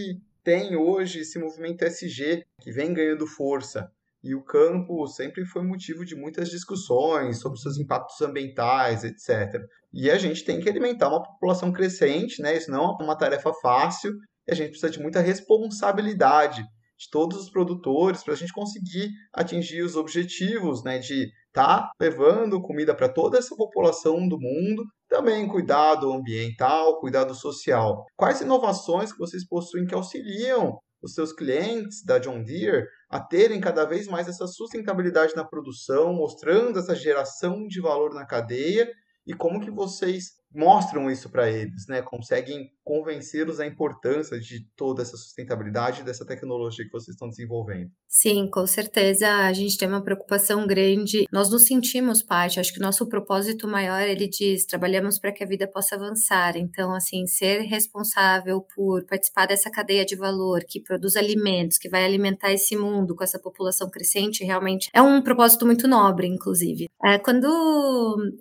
tem 0.43 0.76
hoje 0.76 1.21
esse 1.21 1.38
movimento 1.38 1.85
SG 1.85 2.45
que 2.61 2.73
vem 2.73 2.93
ganhando 2.93 3.26
força. 3.26 3.91
E 4.25 4.35
o 4.35 4.43
campo 4.43 5.07
sempre 5.09 5.45
foi 5.45 5.62
motivo 5.62 6.05
de 6.05 6.14
muitas 6.14 6.49
discussões 6.49 7.41
sobre 7.41 7.59
seus 7.59 7.76
impactos 7.76 8.21
ambientais, 8.23 9.02
etc. 9.02 9.61
E 9.93 10.11
a 10.11 10.19
gente 10.19 10.45
tem 10.45 10.61
que 10.61 10.69
alimentar 10.69 11.09
uma 11.09 11.23
população 11.23 11.73
crescente, 11.73 12.41
né? 12.41 12.57
Isso 12.57 12.71
não 12.71 12.97
é 12.99 13.03
uma 13.03 13.17
tarefa 13.17 13.53
fácil, 13.61 14.13
e 14.47 14.53
a 14.53 14.55
gente 14.55 14.71
precisa 14.71 14.91
de 14.91 15.01
muita 15.01 15.21
responsabilidade 15.21 16.63
de 16.63 17.11
todos 17.11 17.39
os 17.39 17.51
produtores 17.51 18.23
para 18.23 18.35
a 18.35 18.37
gente 18.37 18.53
conseguir 18.53 19.11
atingir 19.33 19.83
os 19.83 19.97
objetivos, 19.97 20.83
né? 20.83 20.99
De 20.99 21.31
estar 21.49 21.83
tá 21.83 21.91
levando 22.01 22.63
comida 22.63 22.95
para 22.95 23.09
toda 23.09 23.39
essa 23.39 23.55
população 23.57 24.27
do 24.29 24.39
mundo, 24.39 24.85
também 25.09 25.47
cuidado 25.47 26.13
ambiental, 26.13 26.99
cuidado 26.99 27.35
social. 27.35 28.05
Quais 28.17 28.41
inovações 28.41 29.13
que 29.13 29.19
vocês 29.19 29.47
possuem 29.47 29.87
que 29.87 29.95
auxiliam 29.95 30.79
os 31.03 31.15
seus 31.15 31.33
clientes 31.33 32.05
da 32.05 32.19
John 32.19 32.43
Deere 32.45 32.87
a 33.11 33.21
terem 33.21 33.61
cada 33.61 33.85
vez 33.85 34.07
mais 34.07 34.29
essa 34.29 34.47
sustentabilidade 34.47 35.35
na 35.35 35.45
produção, 35.45 36.15
mostrando 36.15 36.79
essa 36.79 36.95
geração 36.95 37.67
de 37.67 37.81
valor 37.81 38.15
na 38.15 38.25
cadeia 38.25 38.89
e 39.26 39.35
como 39.35 39.61
que 39.61 39.71
vocês 39.71 40.33
mostram 40.55 41.11
isso 41.11 41.31
para 41.31 41.50
eles, 41.50 41.87
né? 41.88 42.02
Conseguem 42.02 42.71
convencê-los 42.85 43.59
da 43.59 43.67
importância 43.67 44.39
de 44.39 44.67
toda 44.77 45.03
essa 45.03 45.17
sustentabilidade 45.17 46.03
dessa 46.03 46.27
tecnologia 46.27 46.85
que 46.85 46.91
vocês 46.91 47.15
estão 47.15 47.29
desenvolvendo. 47.29 47.91
Sim, 48.09 48.49
com 48.51 48.67
certeza 48.67 49.29
a 49.29 49.53
gente 49.53 49.79
tem 49.79 49.89
uma 49.89 50.03
preocupação 50.03 50.67
grande. 50.67 51.27
Nós 51.33 51.51
nos 51.51 51.65
sentimos 51.65 52.23
parte. 52.23 52.61
Acho 52.61 52.73
que 52.73 52.81
o 52.81 52.83
nosso 52.83 53.09
propósito 53.09 53.67
maior, 53.69 54.03
ele 54.03 54.29
diz, 54.29 54.67
trabalhamos 54.67 55.19
para 55.19 55.33
que 55.33 55.43
a 55.43 55.47
vida 55.47 55.67
possa 55.67 55.95
avançar. 55.95 56.57
Então, 56.57 56.95
assim, 56.95 57.27
ser 57.27 57.61
responsável 57.62 58.61
por 58.75 59.05
participar 59.07 59.47
dessa 59.47 59.71
cadeia 59.71 60.05
de 60.05 60.17
valor 60.17 60.62
que 60.69 60.81
produz 60.81 61.17
alimentos, 61.17 61.79
que 61.79 61.89
vai 61.89 62.05
alimentar 62.05 62.53
esse 62.53 62.77
mundo 62.77 63.15
com 63.15 63.25
essa 63.25 63.39
população 63.39 63.89
crescente, 63.91 64.45
realmente 64.45 64.89
é 64.93 65.01
um 65.01 65.23
propósito 65.23 65.65
muito 65.65 65.89
nobre, 65.89 66.27
inclusive. 66.27 66.87
É, 67.05 67.19
quando 67.19 67.49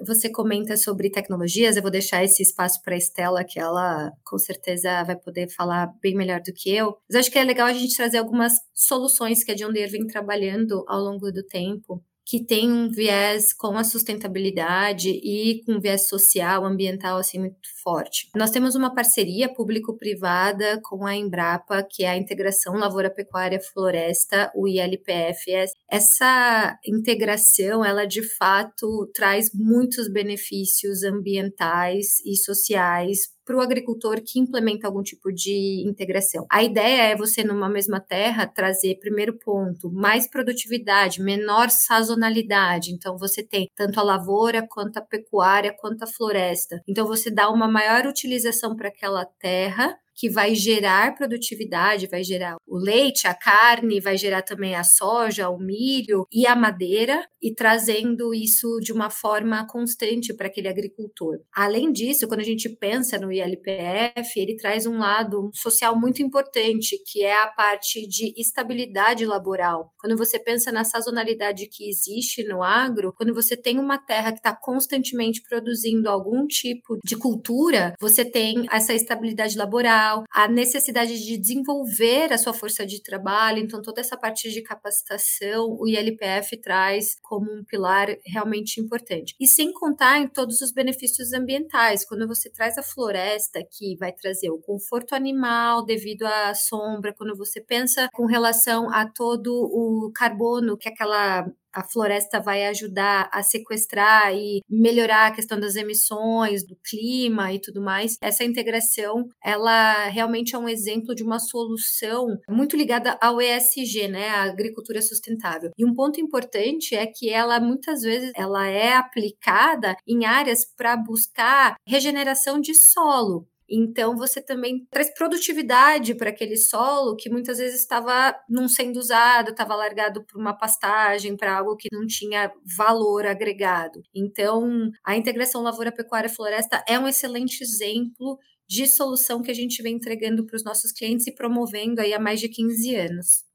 você 0.05 0.29
comenta 0.29 0.77
sobre 0.77 1.09
tecnologias, 1.09 1.75
eu 1.75 1.81
vou 1.81 1.91
deixar 1.91 2.23
esse 2.23 2.43
espaço 2.43 2.81
para 2.83 2.93
a 2.93 2.97
Estela, 2.97 3.43
que 3.43 3.59
ela 3.59 4.11
com 4.31 4.37
certeza 4.37 5.03
vai 5.03 5.17
poder 5.17 5.49
falar 5.49 5.93
bem 6.01 6.15
melhor 6.15 6.39
do 6.39 6.53
que 6.53 6.73
eu. 6.73 6.97
Mas 7.09 7.19
acho 7.19 7.31
que 7.31 7.37
é 7.37 7.43
legal 7.43 7.67
a 7.67 7.73
gente 7.73 7.97
trazer 7.97 8.17
algumas 8.17 8.53
soluções 8.73 9.43
que 9.43 9.51
a 9.51 9.55
John 9.55 9.73
Deere 9.73 9.91
vem 9.91 10.07
trabalhando 10.07 10.85
ao 10.87 11.01
longo 11.01 11.29
do 11.31 11.43
tempo 11.43 12.01
que 12.31 12.41
tem 12.41 12.71
um 12.71 12.89
viés 12.89 13.51
com 13.51 13.77
a 13.77 13.83
sustentabilidade 13.83 15.09
e 15.09 15.61
com 15.65 15.73
um 15.73 15.81
viés 15.81 16.07
social, 16.07 16.63
ambiental, 16.63 17.17
assim, 17.17 17.39
muito 17.39 17.57
forte. 17.83 18.29
Nós 18.33 18.51
temos 18.51 18.73
uma 18.73 18.95
parceria 18.95 19.53
público-privada 19.53 20.79
com 20.81 21.05
a 21.05 21.13
Embrapa, 21.13 21.83
que 21.83 22.05
é 22.05 22.09
a 22.09 22.17
Integração 22.17 22.75
Lavoura 22.75 23.09
Pecuária 23.09 23.59
Floresta, 23.59 24.49
o 24.55 24.65
ILPF. 24.65 25.51
Essa 25.89 26.79
integração, 26.87 27.83
ela 27.83 28.05
de 28.05 28.23
fato 28.37 29.11
traz 29.13 29.49
muitos 29.53 30.09
benefícios 30.09 31.03
ambientais 31.03 32.19
e 32.25 32.37
sociais 32.37 33.27
para 33.45 33.55
o 33.57 33.61
agricultor 33.61 34.21
que 34.23 34.39
implementa 34.39 34.87
algum 34.87 35.01
tipo 35.01 35.31
de 35.31 35.83
integração. 35.87 36.45
A 36.49 36.63
ideia 36.63 37.11
é 37.11 37.15
você, 37.15 37.43
numa 37.43 37.69
mesma 37.69 37.99
terra, 37.99 38.47
trazer, 38.47 38.99
primeiro 38.99 39.37
ponto, 39.37 39.91
mais 39.91 40.29
produtividade, 40.29 41.21
menor 41.21 41.69
sazonalidade. 41.69 42.91
Então, 42.91 43.17
você 43.17 43.43
tem 43.43 43.69
tanto 43.75 43.99
a 43.99 44.03
lavoura, 44.03 44.65
quanto 44.67 44.97
a 44.97 45.01
pecuária, 45.01 45.75
quanto 45.79 46.03
a 46.03 46.07
floresta. 46.07 46.81
Então, 46.87 47.05
você 47.07 47.31
dá 47.31 47.49
uma 47.49 47.67
maior 47.67 48.05
utilização 48.05 48.75
para 48.75 48.89
aquela 48.89 49.25
terra 49.25 49.97
que 50.15 50.29
vai 50.29 50.53
gerar 50.55 51.15
produtividade, 51.15 52.07
vai 52.07 52.23
gerar 52.23 52.55
o 52.67 52.77
leite, 52.77 53.27
a 53.27 53.33
carne, 53.33 53.99
vai 53.99 54.17
gerar 54.17 54.41
também 54.41 54.75
a 54.75 54.83
soja, 54.83 55.49
o 55.49 55.57
milho 55.57 56.25
e 56.31 56.45
a 56.45 56.55
madeira, 56.55 57.25
e 57.41 57.53
trazendo 57.53 58.33
isso 58.33 58.79
de 58.79 58.93
uma 58.93 59.09
forma 59.09 59.65
constante 59.67 60.33
para 60.33 60.47
aquele 60.47 60.67
agricultor. 60.67 61.39
Além 61.53 61.91
disso, 61.91 62.27
quando 62.27 62.41
a 62.41 62.45
gente 62.45 62.69
pensa 62.69 63.17
no 63.17 63.31
ILPF, 63.31 64.39
ele 64.39 64.55
traz 64.55 64.85
um 64.85 64.99
lado 64.99 65.49
social 65.53 65.99
muito 65.99 66.21
importante, 66.21 67.01
que 67.05 67.23
é 67.23 67.41
a 67.41 67.47
parte 67.47 68.07
de 68.07 68.33
estabilidade 68.39 69.25
laboral. 69.25 69.91
Quando 69.99 70.17
você 70.17 70.37
pensa 70.37 70.71
na 70.71 70.83
sazonalidade 70.83 71.67
que 71.67 71.89
existe 71.89 72.43
no 72.43 72.61
agro, 72.61 73.13
quando 73.15 73.33
você 73.33 73.57
tem 73.57 73.79
uma 73.79 73.97
terra 73.97 74.31
que 74.31 74.39
está 74.39 74.55
constantemente 74.55 75.41
produzindo 75.41 76.09
algum 76.09 76.45
tipo 76.45 76.99
de 77.03 77.17
cultura, 77.17 77.95
você 77.99 78.23
tem 78.23 78.65
essa 78.71 78.93
estabilidade 78.93 79.57
laboral 79.57 80.10
a 80.31 80.47
necessidade 80.47 81.23
de 81.23 81.37
desenvolver 81.37 82.31
a 82.31 82.37
sua 82.37 82.53
força 82.53 82.85
de 82.85 83.01
trabalho, 83.01 83.59
então 83.59 83.81
toda 83.81 84.01
essa 84.01 84.17
parte 84.17 84.51
de 84.51 84.61
capacitação 84.61 85.77
o 85.79 85.87
ILPF 85.87 86.57
traz 86.61 87.17
como 87.21 87.51
um 87.51 87.63
pilar 87.63 88.07
realmente 88.25 88.79
importante. 88.79 89.35
E 89.39 89.47
sem 89.47 89.71
contar 89.73 90.19
em 90.19 90.27
todos 90.27 90.61
os 90.61 90.71
benefícios 90.71 91.33
ambientais, 91.33 92.05
quando 92.05 92.27
você 92.27 92.49
traz 92.49 92.77
a 92.77 92.83
floresta 92.83 93.61
que 93.71 93.95
vai 93.97 94.11
trazer 94.11 94.49
o 94.49 94.59
conforto 94.59 95.13
animal 95.13 95.85
devido 95.85 96.23
à 96.23 96.53
sombra, 96.53 97.13
quando 97.13 97.35
você 97.35 97.61
pensa 97.61 98.09
com 98.13 98.25
relação 98.25 98.89
a 98.93 99.07
todo 99.07 99.51
o 99.51 100.11
carbono 100.13 100.77
que 100.77 100.89
aquela 100.89 101.45
a 101.73 101.83
floresta 101.83 102.39
vai 102.39 102.65
ajudar 102.67 103.29
a 103.31 103.43
sequestrar 103.43 104.33
e 104.33 104.61
melhorar 104.69 105.27
a 105.27 105.31
questão 105.31 105.59
das 105.59 105.75
emissões, 105.75 106.65
do 106.65 106.77
clima 106.83 107.53
e 107.53 107.59
tudo 107.59 107.81
mais. 107.81 108.17
Essa 108.21 108.43
integração, 108.43 109.27
ela 109.43 110.05
realmente 110.07 110.55
é 110.55 110.57
um 110.57 110.69
exemplo 110.69 111.15
de 111.15 111.23
uma 111.23 111.39
solução 111.39 112.27
muito 112.49 112.75
ligada 112.75 113.17
ao 113.21 113.41
ESG, 113.41 114.07
né, 114.07 114.29
a 114.29 114.43
agricultura 114.43 115.01
sustentável. 115.01 115.71
E 115.77 115.85
um 115.85 115.93
ponto 115.93 116.19
importante 116.19 116.95
é 116.95 117.05
que 117.05 117.29
ela 117.29 117.59
muitas 117.59 118.01
vezes 118.01 118.31
ela 118.35 118.67
é 118.67 118.93
aplicada 118.93 119.95
em 120.07 120.25
áreas 120.25 120.65
para 120.65 120.97
buscar 120.97 121.75
regeneração 121.87 122.59
de 122.59 122.73
solo. 122.73 123.47
Então 123.71 124.17
você 124.17 124.41
também 124.41 124.85
traz 124.91 125.13
produtividade 125.13 126.13
para 126.15 126.29
aquele 126.29 126.57
solo 126.57 127.15
que 127.15 127.29
muitas 127.29 127.57
vezes 127.57 127.79
estava 127.79 128.35
não 128.49 128.67
sendo 128.67 128.97
usado, 128.97 129.51
estava 129.51 129.75
largado 129.75 130.25
para 130.25 130.39
uma 130.39 130.53
pastagem, 130.53 131.37
para 131.37 131.57
algo 131.57 131.77
que 131.77 131.87
não 131.91 132.05
tinha 132.05 132.51
valor 132.77 133.25
agregado. 133.25 134.01
Então, 134.13 134.91
a 135.05 135.15
integração 135.15 135.61
lavoura 135.61 135.91
pecuária 135.91 136.29
floresta 136.29 136.83
é 136.87 136.99
um 136.99 137.07
excelente 137.07 137.63
exemplo 137.63 138.37
de 138.67 138.87
solução 138.87 139.41
que 139.41 139.51
a 139.51 139.53
gente 139.53 139.81
vem 139.81 139.95
entregando 139.95 140.45
para 140.45 140.55
os 140.55 140.63
nossos 140.63 140.91
clientes 140.91 141.27
e 141.27 141.35
promovendo 141.35 142.01
aí 142.01 142.13
há 142.13 142.19
mais 142.19 142.39
de 142.39 142.49
15 142.49 142.95
anos. 142.95 143.50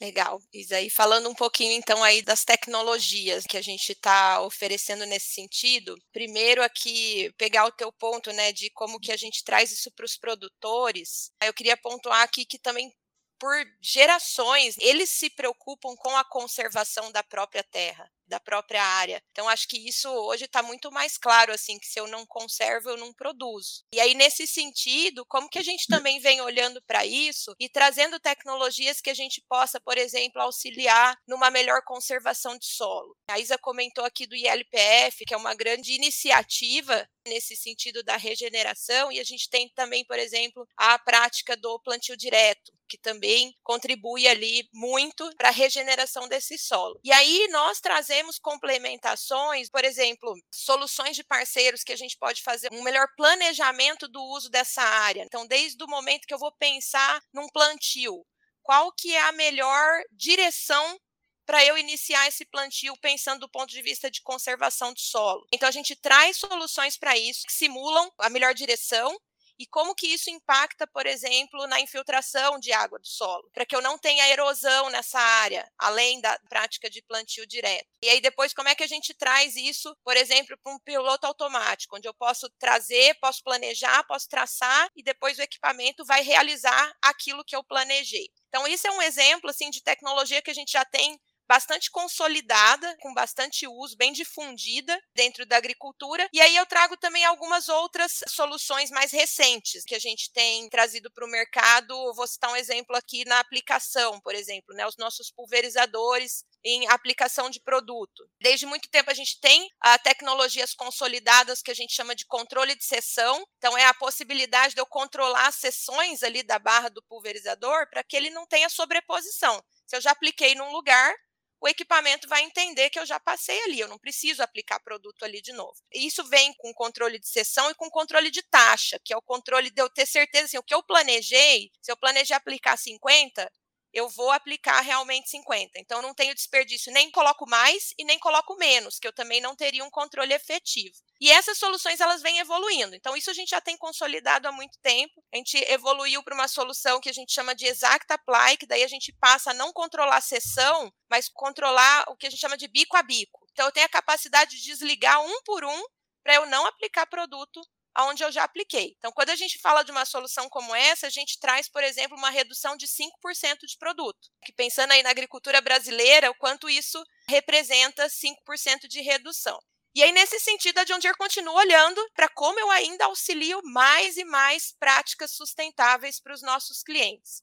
Legal. 0.00 0.40
E 0.52 0.74
aí, 0.74 0.90
falando 0.90 1.28
um 1.28 1.34
pouquinho 1.34 1.72
então 1.72 2.02
aí 2.02 2.20
das 2.20 2.44
tecnologias 2.44 3.44
que 3.44 3.56
a 3.56 3.62
gente 3.62 3.92
está 3.92 4.40
oferecendo 4.42 5.06
nesse 5.06 5.32
sentido, 5.34 5.96
primeiro 6.12 6.62
aqui 6.62 7.32
pegar 7.38 7.64
o 7.66 7.72
teu 7.72 7.92
ponto, 7.92 8.32
né, 8.32 8.52
de 8.52 8.70
como 8.70 8.98
que 8.98 9.12
a 9.12 9.16
gente 9.16 9.44
traz 9.44 9.70
isso 9.70 9.90
para 9.92 10.04
os 10.04 10.16
produtores. 10.16 11.30
Eu 11.42 11.54
queria 11.54 11.76
pontuar 11.76 12.22
aqui 12.22 12.44
que 12.44 12.58
também 12.58 12.92
por 13.38 13.54
gerações 13.80 14.76
eles 14.78 15.10
se 15.10 15.30
preocupam 15.30 15.94
com 15.96 16.16
a 16.16 16.24
conservação 16.24 17.12
da 17.12 17.22
própria 17.22 17.62
terra. 17.62 18.10
Da 18.26 18.40
própria 18.40 18.82
área. 18.82 19.22
Então, 19.30 19.48
acho 19.48 19.68
que 19.68 19.76
isso 19.88 20.08
hoje 20.08 20.44
está 20.44 20.62
muito 20.62 20.90
mais 20.90 21.18
claro, 21.18 21.52
assim, 21.52 21.78
que 21.78 21.86
se 21.86 21.98
eu 21.98 22.06
não 22.06 22.26
conservo, 22.26 22.90
eu 22.90 22.96
não 22.96 23.12
produzo. 23.12 23.84
E 23.92 24.00
aí, 24.00 24.14
nesse 24.14 24.46
sentido, 24.46 25.24
como 25.26 25.48
que 25.48 25.58
a 25.58 25.62
gente 25.62 25.86
também 25.86 26.20
vem 26.20 26.40
olhando 26.40 26.82
para 26.86 27.04
isso 27.04 27.54
e 27.58 27.68
trazendo 27.68 28.20
tecnologias 28.20 29.00
que 29.00 29.10
a 29.10 29.14
gente 29.14 29.42
possa, 29.48 29.80
por 29.80 29.98
exemplo, 29.98 30.40
auxiliar 30.40 31.16
numa 31.26 31.50
melhor 31.50 31.82
conservação 31.84 32.58
de 32.58 32.66
solo? 32.66 33.16
A 33.28 33.38
Isa 33.38 33.58
comentou 33.58 34.04
aqui 34.04 34.26
do 34.26 34.34
ILPF, 34.34 35.24
que 35.26 35.34
é 35.34 35.36
uma 35.36 35.54
grande 35.54 35.92
iniciativa 35.92 37.08
nesse 37.26 37.56
sentido 37.56 38.02
da 38.02 38.16
regeneração, 38.16 39.10
e 39.10 39.18
a 39.18 39.24
gente 39.24 39.48
tem 39.48 39.68
também, 39.70 40.04
por 40.04 40.18
exemplo, 40.18 40.66
a 40.76 40.98
prática 40.98 41.56
do 41.56 41.78
plantio 41.80 42.16
direto, 42.16 42.72
que 42.88 42.98
também 42.98 43.54
contribui 43.62 44.28
ali 44.28 44.68
muito 44.72 45.28
para 45.36 45.48
a 45.48 45.52
regeneração 45.52 46.28
desse 46.28 46.58
solo. 46.58 47.00
E 47.02 47.10
aí 47.12 47.48
nós 47.50 47.80
trazemos 47.80 48.13
complementações, 48.38 49.68
por 49.68 49.84
exemplo, 49.84 50.34
soluções 50.52 51.16
de 51.16 51.24
parceiros 51.24 51.82
que 51.82 51.92
a 51.92 51.96
gente 51.96 52.16
pode 52.18 52.42
fazer 52.42 52.68
um 52.72 52.82
melhor 52.82 53.06
planejamento 53.16 54.06
do 54.08 54.22
uso 54.22 54.50
dessa 54.50 54.82
área. 54.82 55.22
Então, 55.22 55.46
desde 55.46 55.82
o 55.82 55.88
momento 55.88 56.26
que 56.26 56.34
eu 56.34 56.38
vou 56.38 56.52
pensar 56.52 57.20
num 57.32 57.48
plantio, 57.48 58.24
qual 58.62 58.92
que 58.92 59.14
é 59.14 59.20
a 59.22 59.32
melhor 59.32 60.02
direção 60.10 60.98
para 61.46 61.64
eu 61.64 61.76
iniciar 61.76 62.26
esse 62.26 62.44
plantio 62.46 62.96
pensando 63.00 63.40
do 63.40 63.48
ponto 63.48 63.68
de 63.68 63.82
vista 63.82 64.10
de 64.10 64.22
conservação 64.22 64.92
de 64.92 65.02
solo. 65.02 65.46
Então 65.52 65.68
a 65.68 65.72
gente 65.72 65.94
traz 65.94 66.38
soluções 66.38 66.96
para 66.96 67.16
isso 67.16 67.46
que 67.46 67.52
simulam 67.52 68.10
a 68.18 68.30
melhor 68.30 68.54
direção 68.54 69.14
e 69.58 69.66
como 69.66 69.94
que 69.94 70.06
isso 70.06 70.30
impacta, 70.30 70.86
por 70.86 71.06
exemplo, 71.06 71.66
na 71.66 71.80
infiltração 71.80 72.58
de 72.58 72.72
água 72.72 72.98
do 72.98 73.06
solo, 73.06 73.48
para 73.52 73.64
que 73.64 73.74
eu 73.74 73.82
não 73.82 73.98
tenha 73.98 74.28
erosão 74.28 74.90
nessa 74.90 75.18
área, 75.18 75.70
além 75.78 76.20
da 76.20 76.38
prática 76.48 76.90
de 76.90 77.02
plantio 77.02 77.46
direto. 77.46 77.86
E 78.02 78.08
aí 78.08 78.20
depois 78.20 78.52
como 78.52 78.68
é 78.68 78.74
que 78.74 78.82
a 78.82 78.88
gente 78.88 79.14
traz 79.14 79.56
isso, 79.56 79.96
por 80.04 80.16
exemplo, 80.16 80.56
para 80.62 80.72
um 80.72 80.78
piloto 80.78 81.26
automático, 81.26 81.96
onde 81.96 82.08
eu 82.08 82.14
posso 82.14 82.48
trazer, 82.58 83.14
posso 83.20 83.42
planejar, 83.42 84.04
posso 84.04 84.28
traçar 84.28 84.90
e 84.96 85.02
depois 85.02 85.38
o 85.38 85.42
equipamento 85.42 86.04
vai 86.04 86.22
realizar 86.22 86.96
aquilo 87.02 87.44
que 87.44 87.56
eu 87.56 87.64
planejei. 87.64 88.28
Então 88.48 88.66
isso 88.66 88.86
é 88.86 88.90
um 88.90 89.02
exemplo 89.02 89.50
assim 89.50 89.70
de 89.70 89.82
tecnologia 89.82 90.42
que 90.42 90.50
a 90.50 90.54
gente 90.54 90.72
já 90.72 90.84
tem 90.84 91.18
bastante 91.48 91.90
consolidada, 91.90 92.96
com 93.00 93.12
bastante 93.14 93.66
uso, 93.66 93.96
bem 93.96 94.12
difundida 94.12 94.98
dentro 95.14 95.46
da 95.46 95.56
agricultura. 95.56 96.28
E 96.32 96.40
aí 96.40 96.56
eu 96.56 96.66
trago 96.66 96.96
também 96.96 97.24
algumas 97.24 97.68
outras 97.68 98.20
soluções 98.28 98.90
mais 98.90 99.12
recentes 99.12 99.84
que 99.84 99.94
a 99.94 99.98
gente 99.98 100.32
tem 100.32 100.68
trazido 100.68 101.10
para 101.10 101.24
o 101.24 101.30
mercado. 101.30 102.14
vou 102.14 102.26
citar 102.26 102.50
um 102.50 102.56
exemplo 102.56 102.96
aqui 102.96 103.24
na 103.24 103.40
aplicação, 103.40 104.20
por 104.20 104.34
exemplo, 104.34 104.74
né, 104.74 104.86
os 104.86 104.96
nossos 104.96 105.30
pulverizadores 105.30 106.44
em 106.64 106.88
aplicação 106.88 107.50
de 107.50 107.60
produto. 107.60 108.26
Desde 108.40 108.64
muito 108.66 108.88
tempo 108.88 109.10
a 109.10 109.14
gente 109.14 109.38
tem 109.40 109.68
ah, 109.80 109.98
tecnologias 109.98 110.74
consolidadas 110.74 111.62
que 111.62 111.70
a 111.70 111.74
gente 111.74 111.94
chama 111.94 112.14
de 112.14 112.24
controle 112.26 112.74
de 112.74 112.84
seção. 112.84 113.44
Então 113.58 113.76
é 113.76 113.84
a 113.84 113.94
possibilidade 113.94 114.74
de 114.74 114.80
eu 114.80 114.86
controlar 114.86 115.48
as 115.48 115.56
seções 115.56 116.22
ali 116.22 116.42
da 116.42 116.58
barra 116.58 116.88
do 116.88 117.02
pulverizador 117.02 117.88
para 117.90 118.02
que 118.02 118.16
ele 118.16 118.30
não 118.30 118.46
tenha 118.46 118.68
sobreposição. 118.68 119.62
Se 119.86 119.96
eu 119.96 120.00
já 120.00 120.12
apliquei 120.12 120.54
num 120.54 120.72
lugar, 120.72 121.14
o 121.64 121.68
equipamento 121.68 122.28
vai 122.28 122.42
entender 122.42 122.90
que 122.90 122.98
eu 122.98 123.06
já 123.06 123.18
passei 123.18 123.58
ali, 123.62 123.80
eu 123.80 123.88
não 123.88 123.98
preciso 123.98 124.42
aplicar 124.42 124.78
produto 124.80 125.24
ali 125.24 125.40
de 125.40 125.50
novo. 125.54 125.74
E 125.94 126.06
isso 126.06 126.22
vem 126.24 126.52
com 126.58 126.74
controle 126.74 127.18
de 127.18 127.26
sessão 127.26 127.70
e 127.70 127.74
com 127.74 127.88
controle 127.88 128.30
de 128.30 128.42
taxa, 128.42 128.98
que 129.02 129.14
é 129.14 129.16
o 129.16 129.22
controle 129.22 129.70
de 129.70 129.80
eu 129.80 129.88
ter 129.88 130.04
certeza, 130.04 130.44
assim, 130.44 130.58
o 130.58 130.62
que 130.62 130.74
eu 130.74 130.82
planejei, 130.82 131.70
se 131.80 131.90
eu 131.90 131.96
planejei 131.96 132.36
aplicar 132.36 132.76
50, 132.76 133.50
eu 133.94 134.08
vou 134.08 134.32
aplicar 134.32 134.80
realmente 134.80 135.30
50. 135.30 135.78
Então, 135.78 136.02
não 136.02 136.12
tenho 136.12 136.34
desperdício, 136.34 136.92
nem 136.92 137.10
coloco 137.12 137.48
mais 137.48 137.94
e 137.96 138.04
nem 138.04 138.18
coloco 138.18 138.56
menos, 138.56 138.98
que 138.98 139.06
eu 139.06 139.12
também 139.12 139.40
não 139.40 139.54
teria 139.54 139.84
um 139.84 139.90
controle 139.90 140.34
efetivo. 140.34 140.96
E 141.20 141.30
essas 141.30 141.56
soluções 141.56 142.00
elas 142.00 142.20
vêm 142.20 142.40
evoluindo. 142.40 142.96
Então, 142.96 143.16
isso 143.16 143.30
a 143.30 143.32
gente 143.32 143.50
já 143.50 143.60
tem 143.60 143.76
consolidado 143.76 144.48
há 144.48 144.52
muito 144.52 144.76
tempo. 144.82 145.24
A 145.32 145.36
gente 145.36 145.56
evoluiu 145.70 146.22
para 146.24 146.34
uma 146.34 146.48
solução 146.48 147.00
que 147.00 147.08
a 147.08 147.12
gente 147.12 147.32
chama 147.32 147.54
de 147.54 147.66
exact 147.66 148.12
apply, 148.12 148.56
que 148.56 148.66
daí 148.66 148.82
a 148.82 148.88
gente 148.88 149.12
passa 149.20 149.52
a 149.52 149.54
não 149.54 149.72
controlar 149.72 150.16
a 150.16 150.20
sessão, 150.20 150.92
mas 151.08 151.28
controlar 151.28 152.04
o 152.08 152.16
que 152.16 152.26
a 152.26 152.30
gente 152.30 152.40
chama 152.40 152.56
de 152.56 152.66
bico 152.66 152.96
a 152.96 153.02
bico. 153.02 153.46
Então, 153.52 153.66
eu 153.66 153.72
tenho 153.72 153.86
a 153.86 153.90
capacidade 153.90 154.56
de 154.56 154.64
desligar 154.64 155.24
um 155.24 155.42
por 155.44 155.64
um 155.64 155.84
para 156.24 156.34
eu 156.34 156.46
não 156.46 156.66
aplicar 156.66 157.06
produto 157.06 157.60
aonde 157.94 158.24
eu 158.24 158.32
já 158.32 158.44
apliquei. 158.44 158.94
Então, 158.98 159.12
quando 159.12 159.30
a 159.30 159.36
gente 159.36 159.58
fala 159.58 159.82
de 159.82 159.90
uma 159.90 160.04
solução 160.04 160.48
como 160.48 160.74
essa, 160.74 161.06
a 161.06 161.10
gente 161.10 161.38
traz, 161.38 161.68
por 161.68 161.84
exemplo, 161.84 162.16
uma 162.16 162.30
redução 162.30 162.76
de 162.76 162.86
5% 162.86 163.66
de 163.66 163.78
produto. 163.78 164.28
Que 164.44 164.52
pensando 164.52 164.92
aí 164.92 165.02
na 165.02 165.10
agricultura 165.10 165.60
brasileira, 165.60 166.30
o 166.30 166.34
quanto 166.34 166.68
isso 166.68 167.02
representa 167.28 168.06
5% 168.08 168.88
de 168.88 169.00
redução. 169.00 169.58
E 169.94 170.02
aí, 170.02 170.10
nesse 170.10 170.40
sentido, 170.40 170.78
a 170.78 170.84
John 170.84 170.98
Deere 170.98 171.16
continua 171.16 171.54
olhando 171.54 172.04
para 172.14 172.28
como 172.28 172.58
eu 172.58 172.68
ainda 172.72 173.04
auxilio 173.04 173.60
mais 173.62 174.16
e 174.16 174.24
mais 174.24 174.74
práticas 174.80 175.30
sustentáveis 175.30 176.18
para 176.18 176.34
os 176.34 176.42
nossos 176.42 176.82
clientes. 176.82 177.42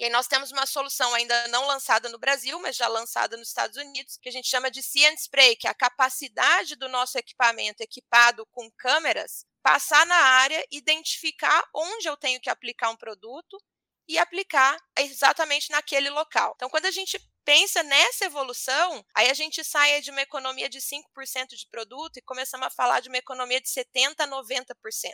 E 0.00 0.04
aí 0.04 0.10
nós 0.10 0.26
temos 0.26 0.50
uma 0.50 0.64
solução 0.64 1.12
ainda 1.12 1.46
não 1.48 1.66
lançada 1.66 2.08
no 2.08 2.18
Brasil, 2.18 2.58
mas 2.58 2.74
já 2.74 2.88
lançada 2.88 3.36
nos 3.36 3.48
Estados 3.48 3.76
Unidos, 3.76 4.16
que 4.16 4.30
a 4.30 4.32
gente 4.32 4.48
chama 4.48 4.70
de 4.70 4.82
See 4.82 5.04
and 5.04 5.12
Spray, 5.12 5.54
que 5.56 5.66
é 5.66 5.70
a 5.70 5.74
capacidade 5.74 6.74
do 6.74 6.88
nosso 6.88 7.18
equipamento 7.18 7.82
equipado 7.82 8.46
com 8.46 8.70
câmeras 8.78 9.44
passar 9.62 10.06
na 10.06 10.16
área, 10.16 10.64
identificar 10.70 11.62
onde 11.74 12.08
eu 12.08 12.16
tenho 12.16 12.40
que 12.40 12.48
aplicar 12.48 12.88
um 12.88 12.96
produto 12.96 13.62
e 14.08 14.16
aplicar 14.16 14.74
exatamente 14.98 15.70
naquele 15.70 16.08
local. 16.08 16.54
Então, 16.56 16.70
quando 16.70 16.86
a 16.86 16.90
gente 16.90 17.20
pensa 17.44 17.82
nessa 17.82 18.24
evolução, 18.24 19.04
aí 19.14 19.28
a 19.28 19.34
gente 19.34 19.62
sai 19.62 20.00
de 20.00 20.10
uma 20.10 20.22
economia 20.22 20.70
de 20.70 20.80
5% 20.80 21.48
de 21.48 21.68
produto 21.70 22.16
e 22.16 22.22
começamos 22.22 22.66
a 22.66 22.70
falar 22.70 23.00
de 23.00 23.10
uma 23.10 23.18
economia 23.18 23.60
de 23.60 23.68
70% 23.68 24.14
a 24.20 24.26
90% 24.26 25.12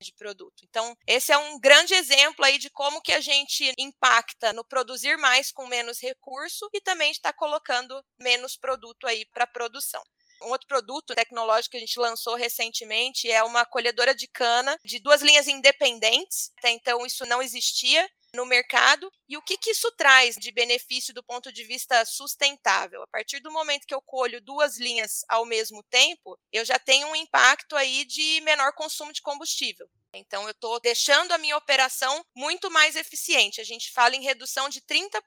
de 0.00 0.12
produto. 0.12 0.62
Então, 0.62 0.94
esse 1.06 1.32
é 1.32 1.38
um 1.38 1.58
grande 1.58 1.94
exemplo 1.94 2.44
aí 2.44 2.58
de 2.58 2.70
como 2.70 3.00
que 3.00 3.12
a 3.12 3.20
gente 3.20 3.72
impacta 3.78 4.52
no 4.52 4.64
produzir 4.64 5.16
mais 5.16 5.50
com 5.50 5.66
menos 5.66 6.00
recurso 6.00 6.68
e 6.72 6.80
também 6.80 7.10
está 7.10 7.32
colocando 7.32 8.02
menos 8.18 8.56
produto 8.56 9.06
aí 9.06 9.24
para 9.32 9.46
produção. 9.46 10.02
Um 10.42 10.50
outro 10.50 10.66
produto 10.66 11.14
tecnológico 11.14 11.72
que 11.72 11.76
a 11.78 11.80
gente 11.80 11.98
lançou 11.98 12.34
recentemente 12.34 13.30
é 13.30 13.42
uma 13.42 13.64
colhedora 13.64 14.14
de 14.14 14.28
cana 14.28 14.76
de 14.84 14.98
duas 14.98 15.22
linhas 15.22 15.48
independentes. 15.48 16.50
Até 16.58 16.70
então 16.70 17.06
isso 17.06 17.24
não 17.24 17.42
existia 17.42 18.06
no 18.34 18.44
mercado 18.44 19.10
e 19.28 19.36
o 19.36 19.42
que, 19.42 19.56
que 19.56 19.70
isso 19.70 19.90
traz 19.92 20.36
de 20.36 20.50
benefício 20.52 21.14
do 21.14 21.22
ponto 21.22 21.52
de 21.52 21.64
vista 21.64 22.04
sustentável. 22.04 23.02
A 23.02 23.06
partir 23.06 23.40
do 23.40 23.50
momento 23.50 23.86
que 23.86 23.94
eu 23.94 24.02
colho 24.02 24.40
duas 24.40 24.78
linhas 24.78 25.24
ao 25.28 25.44
mesmo 25.46 25.82
tempo, 25.84 26.38
eu 26.52 26.64
já 26.64 26.78
tenho 26.78 27.08
um 27.08 27.16
impacto 27.16 27.76
aí 27.76 28.04
de 28.04 28.40
menor 28.42 28.72
consumo 28.74 29.12
de 29.12 29.22
combustível. 29.22 29.88
Então, 30.14 30.44
eu 30.44 30.50
estou 30.50 30.80
deixando 30.80 31.32
a 31.32 31.38
minha 31.38 31.56
operação 31.56 32.24
muito 32.34 32.70
mais 32.70 32.96
eficiente. 32.96 33.60
A 33.60 33.64
gente 33.64 33.92
fala 33.92 34.16
em 34.16 34.22
redução 34.22 34.68
de 34.68 34.80
30% 34.80 35.20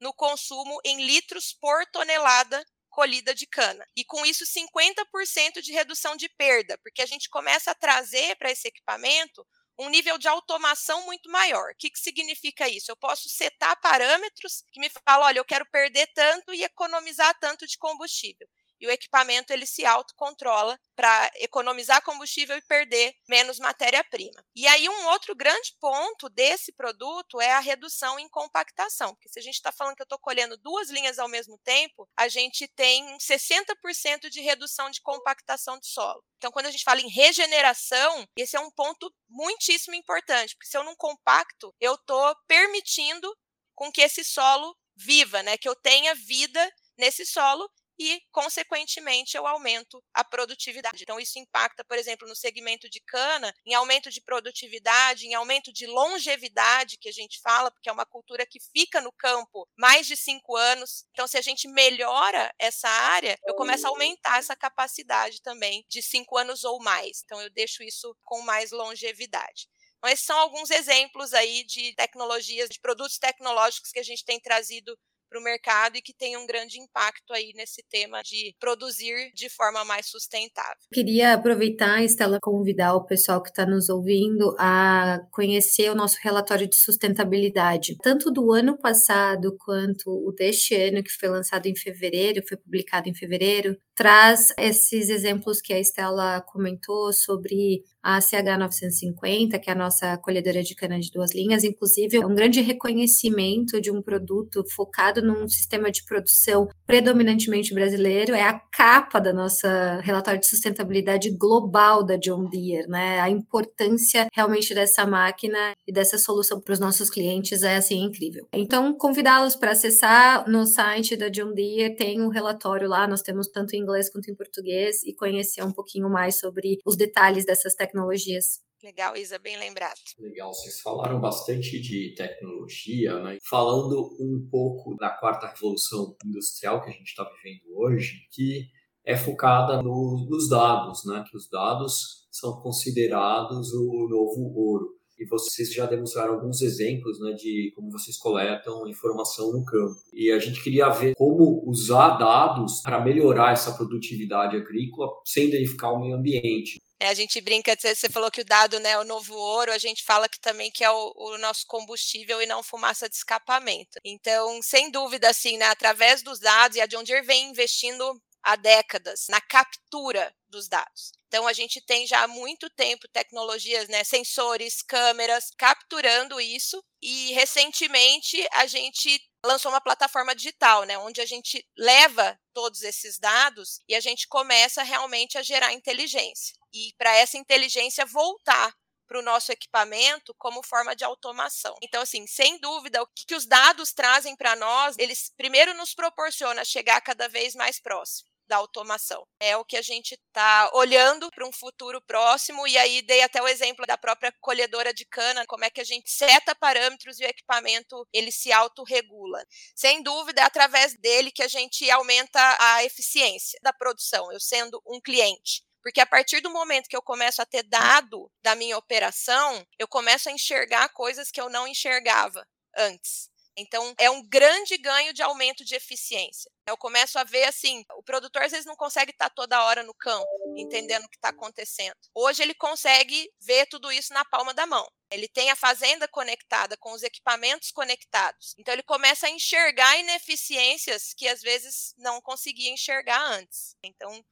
no 0.00 0.12
consumo 0.12 0.78
em 0.84 1.04
litros 1.04 1.52
por 1.52 1.84
tonelada 1.86 2.64
colhida 2.96 3.34
de 3.34 3.46
cana. 3.46 3.86
E 3.94 4.04
com 4.04 4.24
isso, 4.24 4.44
50% 4.46 5.60
de 5.60 5.72
redução 5.72 6.16
de 6.16 6.30
perda, 6.30 6.78
porque 6.78 7.02
a 7.02 7.06
gente 7.06 7.28
começa 7.28 7.70
a 7.70 7.74
trazer 7.74 8.36
para 8.36 8.50
esse 8.50 8.68
equipamento 8.68 9.46
um 9.78 9.88
nível 9.88 10.18
de 10.18 10.28
automação 10.28 11.04
muito 11.06 11.30
maior. 11.30 11.70
O 11.72 11.76
que, 11.78 11.90
que 11.90 11.98
significa 11.98 12.68
isso? 12.68 12.90
Eu 12.90 12.96
posso 12.96 13.28
setar 13.28 13.78
parâmetros 13.80 14.64
que 14.72 14.80
me 14.80 14.90
falam, 15.06 15.26
olha, 15.26 15.38
eu 15.38 15.44
quero 15.44 15.66
perder 15.70 16.06
tanto 16.14 16.52
e 16.54 16.64
economizar 16.64 17.36
tanto 17.38 17.66
de 17.66 17.76
combustível 17.78 18.48
e 18.80 18.86
o 18.86 18.90
equipamento 18.90 19.52
ele 19.52 19.66
se 19.66 19.84
autocontrola 19.84 20.78
para 20.94 21.30
economizar 21.36 22.02
combustível 22.02 22.56
e 22.56 22.62
perder 22.62 23.14
menos 23.28 23.58
matéria-prima. 23.58 24.44
E 24.54 24.66
aí 24.66 24.88
um 24.88 25.06
outro 25.08 25.34
grande 25.34 25.74
ponto 25.80 26.28
desse 26.28 26.72
produto 26.72 27.40
é 27.40 27.52
a 27.52 27.60
redução 27.60 28.18
em 28.18 28.28
compactação, 28.28 29.14
porque 29.14 29.28
se 29.28 29.38
a 29.38 29.42
gente 29.42 29.54
está 29.54 29.70
falando 29.70 29.94
que 29.94 30.02
eu 30.02 30.06
estou 30.06 30.18
colhendo 30.18 30.56
duas 30.56 30.90
linhas 30.90 31.18
ao 31.18 31.28
mesmo 31.28 31.58
tempo, 31.58 32.08
a 32.16 32.28
gente 32.28 32.66
tem 32.68 33.16
60% 33.18 34.28
de 34.30 34.40
redução 34.40 34.90
de 34.90 35.00
compactação 35.00 35.78
de 35.78 35.86
solo. 35.86 36.22
Então, 36.38 36.50
quando 36.50 36.66
a 36.66 36.70
gente 36.70 36.84
fala 36.84 37.00
em 37.00 37.08
regeneração, 37.08 38.26
esse 38.36 38.56
é 38.56 38.60
um 38.60 38.70
ponto 38.70 39.12
muitíssimo 39.28 39.94
importante, 39.94 40.54
porque 40.54 40.68
se 40.68 40.76
eu 40.76 40.84
não 40.84 40.94
compacto, 40.96 41.74
eu 41.80 41.94
estou 41.94 42.34
permitindo 42.46 43.34
com 43.74 43.90
que 43.92 44.00
esse 44.00 44.24
solo 44.24 44.76
viva, 44.96 45.42
né? 45.42 45.56
Que 45.58 45.68
eu 45.68 45.74
tenha 45.74 46.14
vida 46.14 46.72
nesse 46.96 47.26
solo 47.26 47.70
e, 47.98 48.20
consequentemente, 48.30 49.36
eu 49.36 49.46
aumento 49.46 50.02
a 50.12 50.22
produtividade. 50.22 51.02
Então, 51.02 51.18
isso 51.18 51.38
impacta, 51.38 51.84
por 51.84 51.96
exemplo, 51.96 52.28
no 52.28 52.36
segmento 52.36 52.88
de 52.88 53.00
cana, 53.00 53.54
em 53.64 53.74
aumento 53.74 54.10
de 54.10 54.20
produtividade, 54.20 55.26
em 55.26 55.34
aumento 55.34 55.72
de 55.72 55.86
longevidade, 55.86 56.98
que 56.98 57.08
a 57.08 57.12
gente 57.12 57.40
fala, 57.40 57.70
porque 57.70 57.88
é 57.88 57.92
uma 57.92 58.06
cultura 58.06 58.46
que 58.46 58.58
fica 58.60 59.00
no 59.00 59.12
campo 59.12 59.66
mais 59.76 60.06
de 60.06 60.16
cinco 60.16 60.56
anos. 60.56 61.04
Então, 61.12 61.26
se 61.26 61.38
a 61.38 61.42
gente 61.42 61.68
melhora 61.68 62.52
essa 62.58 62.88
área, 62.88 63.38
eu 63.46 63.54
começo 63.54 63.86
a 63.86 63.90
aumentar 63.90 64.38
essa 64.38 64.56
capacidade 64.56 65.40
também 65.42 65.84
de 65.88 66.02
cinco 66.02 66.36
anos 66.36 66.64
ou 66.64 66.82
mais. 66.82 67.22
Então, 67.24 67.40
eu 67.40 67.50
deixo 67.50 67.82
isso 67.82 68.16
com 68.24 68.42
mais 68.42 68.70
longevidade. 68.70 69.68
Então, 69.98 70.10
esses 70.10 70.26
são 70.26 70.38
alguns 70.38 70.70
exemplos 70.70 71.32
aí 71.32 71.64
de 71.64 71.94
tecnologias, 71.94 72.68
de 72.68 72.80
produtos 72.80 73.18
tecnológicos 73.18 73.90
que 73.90 73.98
a 73.98 74.04
gente 74.04 74.24
tem 74.24 74.38
trazido 74.38 74.96
para 75.36 75.40
o 75.40 75.42
mercado 75.42 75.96
e 75.96 76.02
que 76.02 76.14
tenha 76.14 76.38
um 76.38 76.46
grande 76.46 76.80
impacto 76.80 77.32
aí 77.32 77.52
nesse 77.54 77.82
tema 77.88 78.22
de 78.22 78.54
produzir 78.58 79.32
de 79.34 79.48
forma 79.48 79.84
mais 79.84 80.06
sustentável. 80.06 80.76
Queria 80.92 81.34
aproveitar, 81.34 82.02
Estela, 82.02 82.38
convidar 82.40 82.94
o 82.94 83.04
pessoal 83.04 83.42
que 83.42 83.50
está 83.50 83.66
nos 83.66 83.88
ouvindo 83.88 84.54
a 84.58 85.20
conhecer 85.30 85.90
o 85.90 85.94
nosso 85.94 86.16
relatório 86.22 86.68
de 86.68 86.76
sustentabilidade, 86.76 87.96
tanto 88.02 88.30
do 88.30 88.52
ano 88.52 88.78
passado 88.78 89.56
quanto 89.58 90.10
o 90.10 90.32
deste 90.32 90.74
ano, 90.74 91.02
que 91.02 91.10
foi 91.10 91.28
lançado 91.28 91.66
em 91.66 91.76
fevereiro, 91.76 92.46
foi 92.48 92.56
publicado 92.56 93.08
em 93.08 93.14
fevereiro, 93.14 93.76
traz 93.96 94.52
esses 94.58 95.08
exemplos 95.08 95.60
que 95.62 95.72
a 95.72 95.80
Estela 95.80 96.42
comentou 96.42 97.12
sobre 97.14 97.82
a 98.02 98.20
CH 98.20 98.56
950, 98.56 99.58
que 99.58 99.68
é 99.68 99.72
a 99.72 99.76
nossa 99.76 100.16
colhedora 100.18 100.62
de 100.62 100.76
cana 100.76 101.00
de 101.00 101.10
duas 101.10 101.34
linhas, 101.34 101.64
inclusive 101.64 102.18
é 102.18 102.24
um 102.24 102.34
grande 102.36 102.60
reconhecimento 102.60 103.80
de 103.80 103.90
um 103.90 104.00
produto 104.00 104.62
focado 104.70 105.20
num 105.20 105.48
sistema 105.48 105.90
de 105.90 106.04
produção 106.04 106.68
predominantemente 106.86 107.74
brasileiro, 107.74 108.32
é 108.32 108.42
a 108.42 108.60
capa 108.70 109.18
da 109.18 109.32
nossa 109.32 110.00
relatório 110.02 110.38
de 110.38 110.46
sustentabilidade 110.46 111.30
global 111.30 112.04
da 112.04 112.16
John 112.16 112.48
Deere, 112.48 112.86
né? 112.86 113.18
A 113.18 113.28
importância 113.28 114.28
realmente 114.32 114.72
dessa 114.72 115.04
máquina 115.06 115.72
e 115.86 115.92
dessa 115.92 116.18
solução 116.18 116.60
para 116.60 116.74
os 116.74 116.78
nossos 116.78 117.10
clientes 117.10 117.62
é 117.62 117.76
assim 117.76 118.04
incrível. 118.04 118.46
Então, 118.52 118.92
convidá-los 118.92 119.56
para 119.56 119.72
acessar 119.72 120.48
no 120.48 120.66
site 120.66 121.16
da 121.16 121.28
John 121.28 121.52
Deere, 121.52 121.96
tem 121.96 122.20
um 122.20 122.28
relatório 122.28 122.88
lá, 122.88 123.08
nós 123.08 123.22
temos 123.22 123.48
tanto 123.48 123.74
em 123.74 123.85
inglês 123.86 124.10
quanto 124.10 124.30
em 124.30 124.34
português 124.34 125.02
e 125.04 125.14
conhecer 125.14 125.62
um 125.62 125.72
pouquinho 125.72 126.10
mais 126.10 126.38
sobre 126.38 126.78
os 126.84 126.96
detalhes 126.96 127.46
dessas 127.46 127.74
tecnologias. 127.74 128.60
Legal, 128.82 129.16
Isa, 129.16 129.38
bem 129.38 129.56
lembrado. 129.56 129.98
Legal, 130.18 130.52
vocês 130.52 130.80
falaram 130.80 131.20
bastante 131.20 131.80
de 131.80 132.14
tecnologia, 132.14 133.18
né? 133.20 133.38
Falando 133.42 134.16
um 134.20 134.46
pouco 134.50 134.94
da 134.96 135.10
quarta 135.10 135.46
revolução 135.46 136.14
industrial 136.24 136.82
que 136.82 136.90
a 136.90 136.92
gente 136.92 137.08
está 137.08 137.24
vivendo 137.24 137.74
hoje, 137.74 138.26
que 138.30 138.68
é 139.04 139.16
focada 139.16 139.82
no, 139.82 140.26
nos 140.28 140.48
dados, 140.48 141.04
né? 141.06 141.24
Que 141.28 141.36
os 141.36 141.48
dados 141.48 142.28
são 142.30 142.60
considerados 142.60 143.72
o 143.72 144.08
novo 144.08 144.52
ouro. 144.54 144.95
E 145.18 145.26
vocês 145.26 145.72
já 145.72 145.86
demonstraram 145.86 146.34
alguns 146.34 146.62
exemplos 146.62 147.18
né, 147.20 147.32
de 147.32 147.72
como 147.74 147.90
vocês 147.90 148.16
coletam 148.16 148.88
informação 148.88 149.52
no 149.52 149.64
campo. 149.64 149.96
E 150.12 150.30
a 150.30 150.38
gente 150.38 150.62
queria 150.62 150.88
ver 150.88 151.14
como 151.14 151.62
usar 151.66 152.16
dados 152.18 152.80
para 152.82 153.00
melhorar 153.00 153.52
essa 153.52 153.72
produtividade 153.72 154.56
agrícola 154.56 155.08
sem 155.24 155.50
danificar 155.50 155.92
o 155.92 156.00
meio 156.00 156.16
ambiente. 156.16 156.80
É, 156.98 157.08
a 157.08 157.14
gente 157.14 157.40
brinca, 157.42 157.76
você 157.78 158.08
falou 158.08 158.30
que 158.30 158.40
o 158.40 158.44
dado 158.44 158.80
né, 158.80 158.92
é 158.92 158.98
o 158.98 159.04
novo 159.04 159.34
ouro, 159.34 159.70
a 159.70 159.76
gente 159.76 160.02
fala 160.02 160.28
que 160.28 160.40
também 160.40 160.70
que 160.70 160.82
é 160.82 160.90
o, 160.90 161.12
o, 161.14 161.38
nosso 161.38 161.66
combustível 161.66 162.40
e 162.40 162.46
não 162.46 162.62
fumaça 162.62 163.06
de 163.06 163.14
escapamento. 163.14 163.98
Então, 164.02 164.62
sem 164.62 164.90
dúvida, 164.90 165.28
assim, 165.28 165.58
né, 165.58 165.66
através 165.66 166.22
dos 166.22 166.40
dados, 166.40 166.76
e 166.76 166.80
a 166.80 166.86
John 166.86 167.04
Deere 167.04 167.26
vem 167.26 167.50
investindo 167.50 168.18
há 168.42 168.56
décadas 168.56 169.26
na 169.28 169.40
captura 169.42 170.32
dos 170.48 170.68
dados. 170.68 171.12
Então 171.36 171.46
a 171.46 171.52
gente 171.52 171.82
tem 171.82 172.06
já 172.06 172.22
há 172.22 172.26
muito 172.26 172.70
tempo 172.70 173.06
tecnologias, 173.08 173.88
né, 173.88 174.02
sensores, 174.02 174.80
câmeras 174.80 175.50
capturando 175.58 176.40
isso 176.40 176.82
e 177.02 177.30
recentemente 177.34 178.42
a 178.52 178.64
gente 178.64 179.20
lançou 179.44 179.70
uma 179.70 179.82
plataforma 179.82 180.34
digital, 180.34 180.84
né, 180.84 180.96
onde 180.96 181.20
a 181.20 181.26
gente 181.26 181.62
leva 181.76 182.40
todos 182.54 182.80
esses 182.80 183.18
dados 183.18 183.80
e 183.86 183.94
a 183.94 184.00
gente 184.00 184.26
começa 184.28 184.82
realmente 184.82 185.36
a 185.36 185.42
gerar 185.42 185.74
inteligência. 185.74 186.56
E 186.72 186.94
para 186.96 187.14
essa 187.14 187.36
inteligência 187.36 188.06
voltar 188.06 188.72
para 189.06 189.18
o 189.18 189.22
nosso 189.22 189.52
equipamento 189.52 190.34
como 190.38 190.62
forma 190.62 190.96
de 190.96 191.04
automação. 191.04 191.76
Então, 191.82 192.00
assim, 192.00 192.26
sem 192.26 192.58
dúvida, 192.60 193.02
o 193.02 193.06
que, 193.06 193.26
que 193.26 193.34
os 193.34 193.44
dados 193.44 193.92
trazem 193.92 194.34
para 194.34 194.56
nós, 194.56 194.96
eles 194.98 195.30
primeiro 195.36 195.74
nos 195.74 195.92
proporciona 195.92 196.64
chegar 196.64 197.02
cada 197.02 197.28
vez 197.28 197.54
mais 197.54 197.78
próximo 197.78 198.35
da 198.46 198.56
automação. 198.56 199.26
É 199.40 199.56
o 199.56 199.64
que 199.64 199.76
a 199.76 199.82
gente 199.82 200.14
está 200.14 200.70
olhando 200.74 201.30
para 201.30 201.46
um 201.46 201.52
futuro 201.52 202.00
próximo, 202.02 202.66
e 202.66 202.76
aí 202.78 203.02
dei 203.02 203.22
até 203.22 203.42
o 203.42 203.48
exemplo 203.48 203.86
da 203.86 203.98
própria 203.98 204.32
colhedora 204.40 204.92
de 204.92 205.04
cana, 205.04 205.44
como 205.46 205.64
é 205.64 205.70
que 205.70 205.80
a 205.80 205.84
gente 205.84 206.10
seta 206.10 206.54
parâmetros 206.54 207.20
e 207.20 207.24
o 207.24 207.28
equipamento 207.28 208.06
ele 208.12 208.32
se 208.32 208.52
autorregula. 208.52 209.44
Sem 209.74 210.02
dúvida, 210.02 210.40
é 210.42 210.44
através 210.44 210.94
dele 210.98 211.30
que 211.30 211.42
a 211.42 211.48
gente 211.48 211.90
aumenta 211.90 212.40
a 212.58 212.84
eficiência 212.84 213.58
da 213.62 213.72
produção, 213.72 214.32
eu 214.32 214.40
sendo 214.40 214.80
um 214.86 215.00
cliente. 215.00 215.64
Porque 215.82 216.00
a 216.00 216.06
partir 216.06 216.40
do 216.40 216.50
momento 216.50 216.88
que 216.88 216.96
eu 216.96 217.02
começo 217.02 217.40
a 217.40 217.46
ter 217.46 217.62
dado 217.62 218.28
da 218.42 218.56
minha 218.56 218.76
operação, 218.76 219.64
eu 219.78 219.86
começo 219.86 220.28
a 220.28 220.32
enxergar 220.32 220.88
coisas 220.88 221.30
que 221.30 221.40
eu 221.40 221.48
não 221.48 221.68
enxergava 221.68 222.44
antes. 222.76 223.30
Então, 223.56 223.94
é 223.98 224.10
um 224.10 224.22
grande 224.28 224.76
ganho 224.76 225.12
de 225.12 225.22
aumento 225.22 225.64
de 225.64 225.74
eficiência. 225.74 226.50
Eu 226.68 226.76
começo 226.76 227.18
a 227.18 227.24
ver 227.24 227.44
assim, 227.44 227.84
o 227.96 228.02
produtor 228.02 228.42
às 228.42 228.52
vezes 228.52 228.66
não 228.66 228.76
consegue 228.76 229.12
estar 229.12 229.30
toda 229.30 229.62
hora 229.64 229.82
no 229.82 229.94
campo, 229.94 230.26
entendendo 230.56 231.04
o 231.04 231.08
que 231.08 231.16
está 231.16 231.28
acontecendo. 231.28 231.94
Hoje 232.14 232.42
ele 232.42 232.54
consegue 232.54 233.30
ver 233.40 233.66
tudo 233.66 233.90
isso 233.90 234.12
na 234.12 234.24
palma 234.24 234.52
da 234.52 234.66
mão. 234.66 234.86
Ele 235.10 235.28
tem 235.28 235.50
a 235.50 235.56
fazenda 235.56 236.08
conectada 236.08 236.76
com 236.76 236.92
os 236.92 237.02
equipamentos 237.02 237.70
conectados. 237.70 238.54
Então 238.58 238.74
ele 238.74 238.82
começa 238.82 239.26
a 239.26 239.30
enxergar 239.30 239.96
ineficiências 239.98 241.14
que 241.16 241.28
às 241.28 241.40
vezes 241.40 241.94
não 241.96 242.20
conseguia 242.20 242.70
enxergar 242.70 243.22
antes. 243.22 243.76
Então 243.84 244.24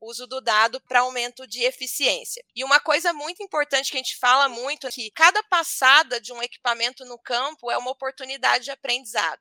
uso 0.00 0.26
do 0.26 0.40
dado 0.40 0.80
para 0.80 1.00
aumento 1.00 1.46
de 1.46 1.62
eficiência. 1.64 2.44
E 2.54 2.64
uma 2.64 2.80
coisa 2.80 3.12
muito 3.12 3.42
importante 3.42 3.90
que 3.90 3.96
a 3.96 4.00
gente 4.00 4.16
fala 4.16 4.48
muito 4.48 4.86
é 4.86 4.90
que 4.90 5.10
cada 5.10 5.42
passada 5.44 6.20
de 6.20 6.32
um 6.32 6.42
equipamento 6.42 7.04
no 7.04 7.18
campo 7.18 7.70
é 7.70 7.78
uma 7.78 7.90
oportunidade 7.90 8.64
de 8.64 8.70
aprendizado. 8.70 9.40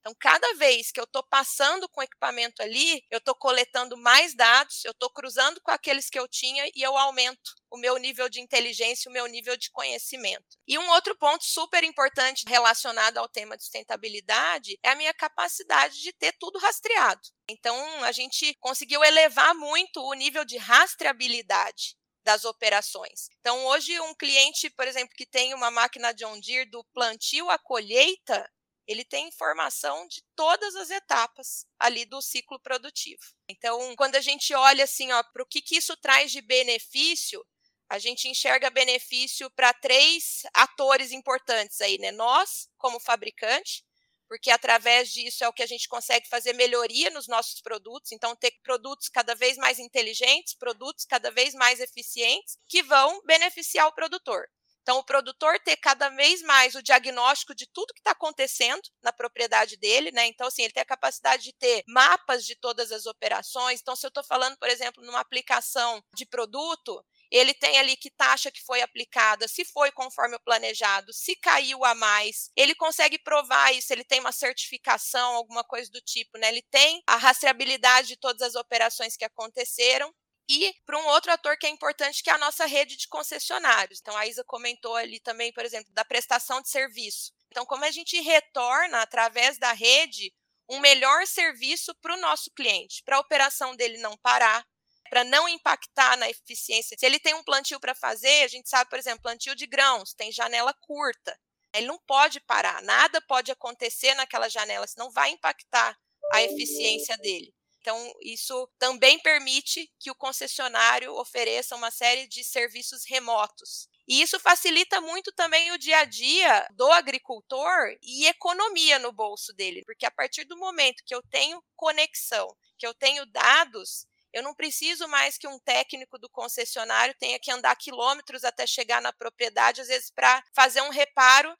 Então, 0.00 0.14
cada 0.18 0.54
vez 0.54 0.90
que 0.90 0.98
eu 0.98 1.04
estou 1.04 1.22
passando 1.22 1.88
com 1.88 2.00
o 2.00 2.02
equipamento 2.02 2.62
ali, 2.62 3.04
eu 3.10 3.18
estou 3.18 3.34
coletando 3.34 3.96
mais 3.98 4.34
dados, 4.34 4.84
eu 4.84 4.92
estou 4.92 5.10
cruzando 5.10 5.60
com 5.60 5.70
aqueles 5.70 6.08
que 6.08 6.18
eu 6.18 6.26
tinha 6.26 6.66
e 6.74 6.82
eu 6.82 6.96
aumento 6.96 7.54
o 7.70 7.76
meu 7.76 7.98
nível 7.98 8.28
de 8.28 8.40
inteligência, 8.40 9.10
o 9.10 9.12
meu 9.12 9.26
nível 9.26 9.56
de 9.56 9.70
conhecimento. 9.70 10.56
E 10.66 10.78
um 10.78 10.90
outro 10.90 11.16
ponto 11.16 11.44
super 11.44 11.84
importante 11.84 12.44
relacionado 12.48 13.18
ao 13.18 13.28
tema 13.28 13.56
de 13.56 13.62
sustentabilidade 13.62 14.78
é 14.82 14.90
a 14.90 14.96
minha 14.96 15.12
capacidade 15.12 16.00
de 16.00 16.12
ter 16.14 16.32
tudo 16.40 16.58
rastreado. 16.58 17.20
Então, 17.48 17.76
a 18.04 18.12
gente 18.12 18.56
conseguiu 18.58 19.04
elevar 19.04 19.54
muito 19.54 20.00
o 20.02 20.14
nível 20.14 20.44
de 20.44 20.56
rastreabilidade 20.56 21.94
das 22.24 22.44
operações. 22.44 23.28
Então, 23.40 23.66
hoje, 23.66 23.98
um 24.00 24.14
cliente, 24.14 24.70
por 24.70 24.86
exemplo, 24.86 25.14
que 25.16 25.26
tem 25.26 25.54
uma 25.54 25.70
máquina 25.70 26.12
John 26.12 26.38
Deere 26.40 26.70
do 26.70 26.84
plantio 26.92 27.50
à 27.50 27.58
colheita, 27.58 28.48
ele 28.90 29.04
tem 29.04 29.28
informação 29.28 30.08
de 30.08 30.20
todas 30.34 30.74
as 30.74 30.90
etapas 30.90 31.64
ali 31.78 32.04
do 32.04 32.20
ciclo 32.20 32.58
produtivo. 32.58 33.22
Então, 33.48 33.94
quando 33.94 34.16
a 34.16 34.20
gente 34.20 34.52
olha 34.52 34.82
assim, 34.82 35.10
para 35.32 35.44
o 35.44 35.46
que, 35.46 35.62
que 35.62 35.76
isso 35.76 35.96
traz 35.96 36.32
de 36.32 36.40
benefício, 36.40 37.40
a 37.88 38.00
gente 38.00 38.26
enxerga 38.26 38.68
benefício 38.68 39.48
para 39.52 39.72
três 39.72 40.42
atores 40.52 41.12
importantes 41.12 41.80
aí, 41.80 41.98
né? 41.98 42.10
Nós, 42.10 42.68
como 42.76 42.98
fabricante, 42.98 43.84
porque 44.28 44.50
através 44.50 45.12
disso 45.12 45.44
é 45.44 45.48
o 45.48 45.52
que 45.52 45.62
a 45.62 45.66
gente 45.66 45.88
consegue 45.88 46.28
fazer 46.28 46.52
melhoria 46.54 47.10
nos 47.10 47.28
nossos 47.28 47.60
produtos, 47.60 48.10
então 48.10 48.34
ter 48.34 48.52
produtos 48.60 49.08
cada 49.08 49.36
vez 49.36 49.56
mais 49.56 49.78
inteligentes, 49.78 50.54
produtos 50.54 51.04
cada 51.04 51.30
vez 51.30 51.54
mais 51.54 51.78
eficientes, 51.78 52.58
que 52.68 52.82
vão 52.82 53.22
beneficiar 53.24 53.86
o 53.86 53.94
produtor. 53.94 54.48
Então, 54.90 54.98
o 54.98 55.04
produtor 55.04 55.56
ter 55.60 55.76
cada 55.76 56.08
vez 56.08 56.42
mais 56.42 56.74
o 56.74 56.82
diagnóstico 56.82 57.54
de 57.54 57.64
tudo 57.64 57.94
que 57.94 58.00
está 58.00 58.10
acontecendo 58.10 58.82
na 59.00 59.12
propriedade 59.12 59.76
dele, 59.76 60.10
né? 60.10 60.26
Então, 60.26 60.48
assim, 60.48 60.62
ele 60.64 60.72
tem 60.72 60.82
a 60.82 60.84
capacidade 60.84 61.44
de 61.44 61.52
ter 61.52 61.84
mapas 61.86 62.44
de 62.44 62.56
todas 62.56 62.90
as 62.90 63.06
operações. 63.06 63.78
Então, 63.80 63.94
se 63.94 64.04
eu 64.04 64.08
estou 64.08 64.24
falando, 64.24 64.58
por 64.58 64.68
exemplo, 64.68 65.00
numa 65.04 65.20
aplicação 65.20 66.02
de 66.12 66.26
produto, 66.26 67.04
ele 67.30 67.54
tem 67.54 67.78
ali 67.78 67.96
que 67.96 68.10
taxa 68.10 68.50
que 68.50 68.60
foi 68.64 68.82
aplicada, 68.82 69.46
se 69.46 69.64
foi 69.64 69.92
conforme 69.92 70.34
o 70.34 70.40
planejado, 70.40 71.12
se 71.12 71.36
caiu 71.36 71.84
a 71.84 71.94
mais, 71.94 72.50
ele 72.56 72.74
consegue 72.74 73.16
provar 73.16 73.72
isso, 73.72 73.92
ele 73.92 74.02
tem 74.02 74.18
uma 74.18 74.32
certificação, 74.32 75.36
alguma 75.36 75.62
coisa 75.62 75.88
do 75.92 76.00
tipo, 76.00 76.36
né? 76.36 76.48
Ele 76.48 76.62
tem 76.68 77.00
a 77.06 77.14
rastreabilidade 77.14 78.08
de 78.08 78.16
todas 78.16 78.42
as 78.42 78.56
operações 78.56 79.16
que 79.16 79.24
aconteceram 79.24 80.12
e 80.50 80.74
para 80.84 80.98
um 80.98 81.06
outro 81.06 81.30
ator 81.30 81.56
que 81.56 81.64
é 81.64 81.70
importante, 81.70 82.24
que 82.24 82.28
é 82.28 82.32
a 82.32 82.38
nossa 82.38 82.66
rede 82.66 82.96
de 82.96 83.06
concessionários. 83.06 84.00
Então, 84.00 84.16
a 84.16 84.26
Isa 84.26 84.42
comentou 84.42 84.96
ali 84.96 85.20
também, 85.20 85.52
por 85.52 85.64
exemplo, 85.64 85.92
da 85.92 86.04
prestação 86.04 86.60
de 86.60 86.68
serviço. 86.68 87.32
Então, 87.46 87.64
como 87.64 87.84
a 87.84 87.90
gente 87.92 88.20
retorna 88.20 89.00
através 89.00 89.58
da 89.58 89.72
rede 89.72 90.34
um 90.68 90.80
melhor 90.80 91.24
serviço 91.24 91.94
para 92.02 92.14
o 92.14 92.20
nosso 92.20 92.50
cliente, 92.50 93.00
para 93.04 93.16
a 93.16 93.20
operação 93.20 93.76
dele 93.76 93.98
não 93.98 94.16
parar, 94.18 94.66
para 95.08 95.22
não 95.22 95.48
impactar 95.48 96.16
na 96.16 96.28
eficiência. 96.28 96.96
Se 96.98 97.06
ele 97.06 97.20
tem 97.20 97.34
um 97.34 97.44
plantio 97.44 97.78
para 97.78 97.94
fazer, 97.94 98.42
a 98.42 98.48
gente 98.48 98.68
sabe, 98.68 98.90
por 98.90 98.98
exemplo, 98.98 99.22
plantio 99.22 99.54
de 99.54 99.66
grãos, 99.66 100.14
tem 100.14 100.32
janela 100.32 100.74
curta. 100.80 101.38
Ele 101.72 101.86
não 101.86 101.98
pode 102.06 102.40
parar, 102.40 102.82
nada 102.82 103.20
pode 103.20 103.52
acontecer 103.52 104.14
naquela 104.14 104.48
janela, 104.48 104.86
senão 104.86 105.10
vai 105.10 105.30
impactar 105.30 105.96
a 106.32 106.42
eficiência 106.42 107.16
dele. 107.18 107.52
Então, 107.80 108.12
isso 108.20 108.68
também 108.78 109.18
permite 109.18 109.90
que 109.98 110.10
o 110.10 110.14
concessionário 110.14 111.14
ofereça 111.14 111.74
uma 111.76 111.90
série 111.90 112.26
de 112.26 112.44
serviços 112.44 113.04
remotos. 113.06 113.88
E 114.06 114.20
isso 114.20 114.38
facilita 114.40 115.00
muito 115.00 115.32
também 115.32 115.70
o 115.72 115.78
dia 115.78 115.98
a 116.00 116.04
dia 116.04 116.66
do 116.72 116.90
agricultor 116.92 117.96
e 118.02 118.26
economia 118.26 118.98
no 118.98 119.12
bolso 119.12 119.52
dele, 119.54 119.82
porque 119.86 120.04
a 120.04 120.10
partir 120.10 120.44
do 120.44 120.56
momento 120.58 121.02
que 121.06 121.14
eu 121.14 121.22
tenho 121.30 121.62
conexão, 121.76 122.48
que 122.78 122.86
eu 122.86 122.92
tenho 122.92 123.24
dados, 123.26 124.06
eu 124.32 124.42
não 124.42 124.54
preciso 124.54 125.08
mais 125.08 125.38
que 125.38 125.48
um 125.48 125.58
técnico 125.58 126.18
do 126.18 126.28
concessionário 126.28 127.14
tenha 127.18 127.38
que 127.38 127.50
andar 127.50 127.74
quilômetros 127.76 128.44
até 128.44 128.66
chegar 128.66 129.00
na 129.00 129.12
propriedade, 129.12 129.80
às 129.80 129.88
vezes 129.88 130.10
para 130.10 130.42
fazer 130.54 130.82
um 130.82 130.90
reparo 130.90 131.56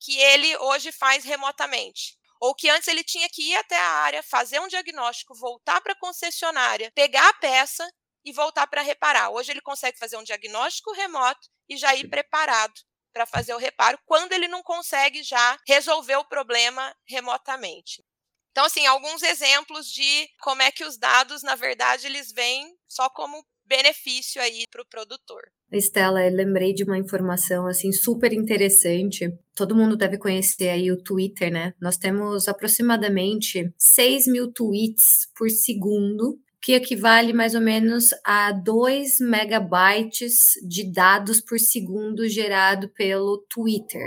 que 0.00 0.18
ele 0.18 0.56
hoje 0.58 0.92
faz 0.92 1.24
remotamente. 1.24 2.18
Ou 2.40 2.54
que 2.54 2.70
antes 2.70 2.88
ele 2.88 3.04
tinha 3.04 3.28
que 3.28 3.42
ir 3.50 3.56
até 3.56 3.76
a 3.76 3.90
área, 3.90 4.22
fazer 4.22 4.58
um 4.60 4.68
diagnóstico, 4.68 5.34
voltar 5.34 5.80
para 5.80 5.92
a 5.92 5.98
concessionária, 5.98 6.90
pegar 6.94 7.28
a 7.28 7.34
peça 7.34 7.88
e 8.24 8.32
voltar 8.32 8.66
para 8.66 8.82
reparar. 8.82 9.30
Hoje 9.30 9.52
ele 9.52 9.60
consegue 9.60 9.98
fazer 9.98 10.16
um 10.16 10.24
diagnóstico 10.24 10.92
remoto 10.92 11.48
e 11.68 11.76
já 11.76 11.94
ir 11.94 12.08
preparado 12.08 12.74
para 13.12 13.26
fazer 13.26 13.54
o 13.54 13.58
reparo 13.58 13.98
quando 14.06 14.32
ele 14.32 14.48
não 14.48 14.62
consegue 14.62 15.22
já 15.22 15.58
resolver 15.66 16.16
o 16.16 16.24
problema 16.24 16.94
remotamente. 17.06 18.04
Então, 18.52 18.64
assim, 18.64 18.86
alguns 18.86 19.22
exemplos 19.22 19.86
de 19.86 20.28
como 20.40 20.62
é 20.62 20.72
que 20.72 20.84
os 20.84 20.98
dados, 20.98 21.42
na 21.42 21.54
verdade, 21.54 22.06
eles 22.06 22.32
vêm 22.32 22.76
só 22.88 23.08
como 23.10 23.44
benefício 23.70 24.42
aí 24.42 24.64
para 24.68 24.82
o 24.82 24.88
produtor. 24.88 25.42
Estela, 25.72 26.26
eu 26.26 26.34
lembrei 26.34 26.74
de 26.74 26.82
uma 26.82 26.98
informação 26.98 27.68
assim 27.68 27.92
super 27.92 28.32
interessante. 28.32 29.30
Todo 29.54 29.76
mundo 29.76 29.96
deve 29.96 30.18
conhecer 30.18 30.68
aí 30.68 30.90
o 30.90 31.00
Twitter, 31.00 31.52
né? 31.52 31.72
Nós 31.80 31.96
temos 31.96 32.48
aproximadamente 32.48 33.72
6 33.78 34.26
mil 34.26 34.52
tweets 34.52 35.28
por 35.36 35.48
segundo 35.48 36.36
que 36.62 36.72
equivale 36.72 37.32
mais 37.32 37.54
ou 37.54 37.60
menos 37.60 38.08
a 38.24 38.52
2 38.52 39.20
megabytes 39.20 40.52
de 40.68 40.92
dados 40.92 41.40
por 41.40 41.58
segundo 41.58 42.28
gerado 42.28 42.90
pelo 42.90 43.46
Twitter. 43.48 44.02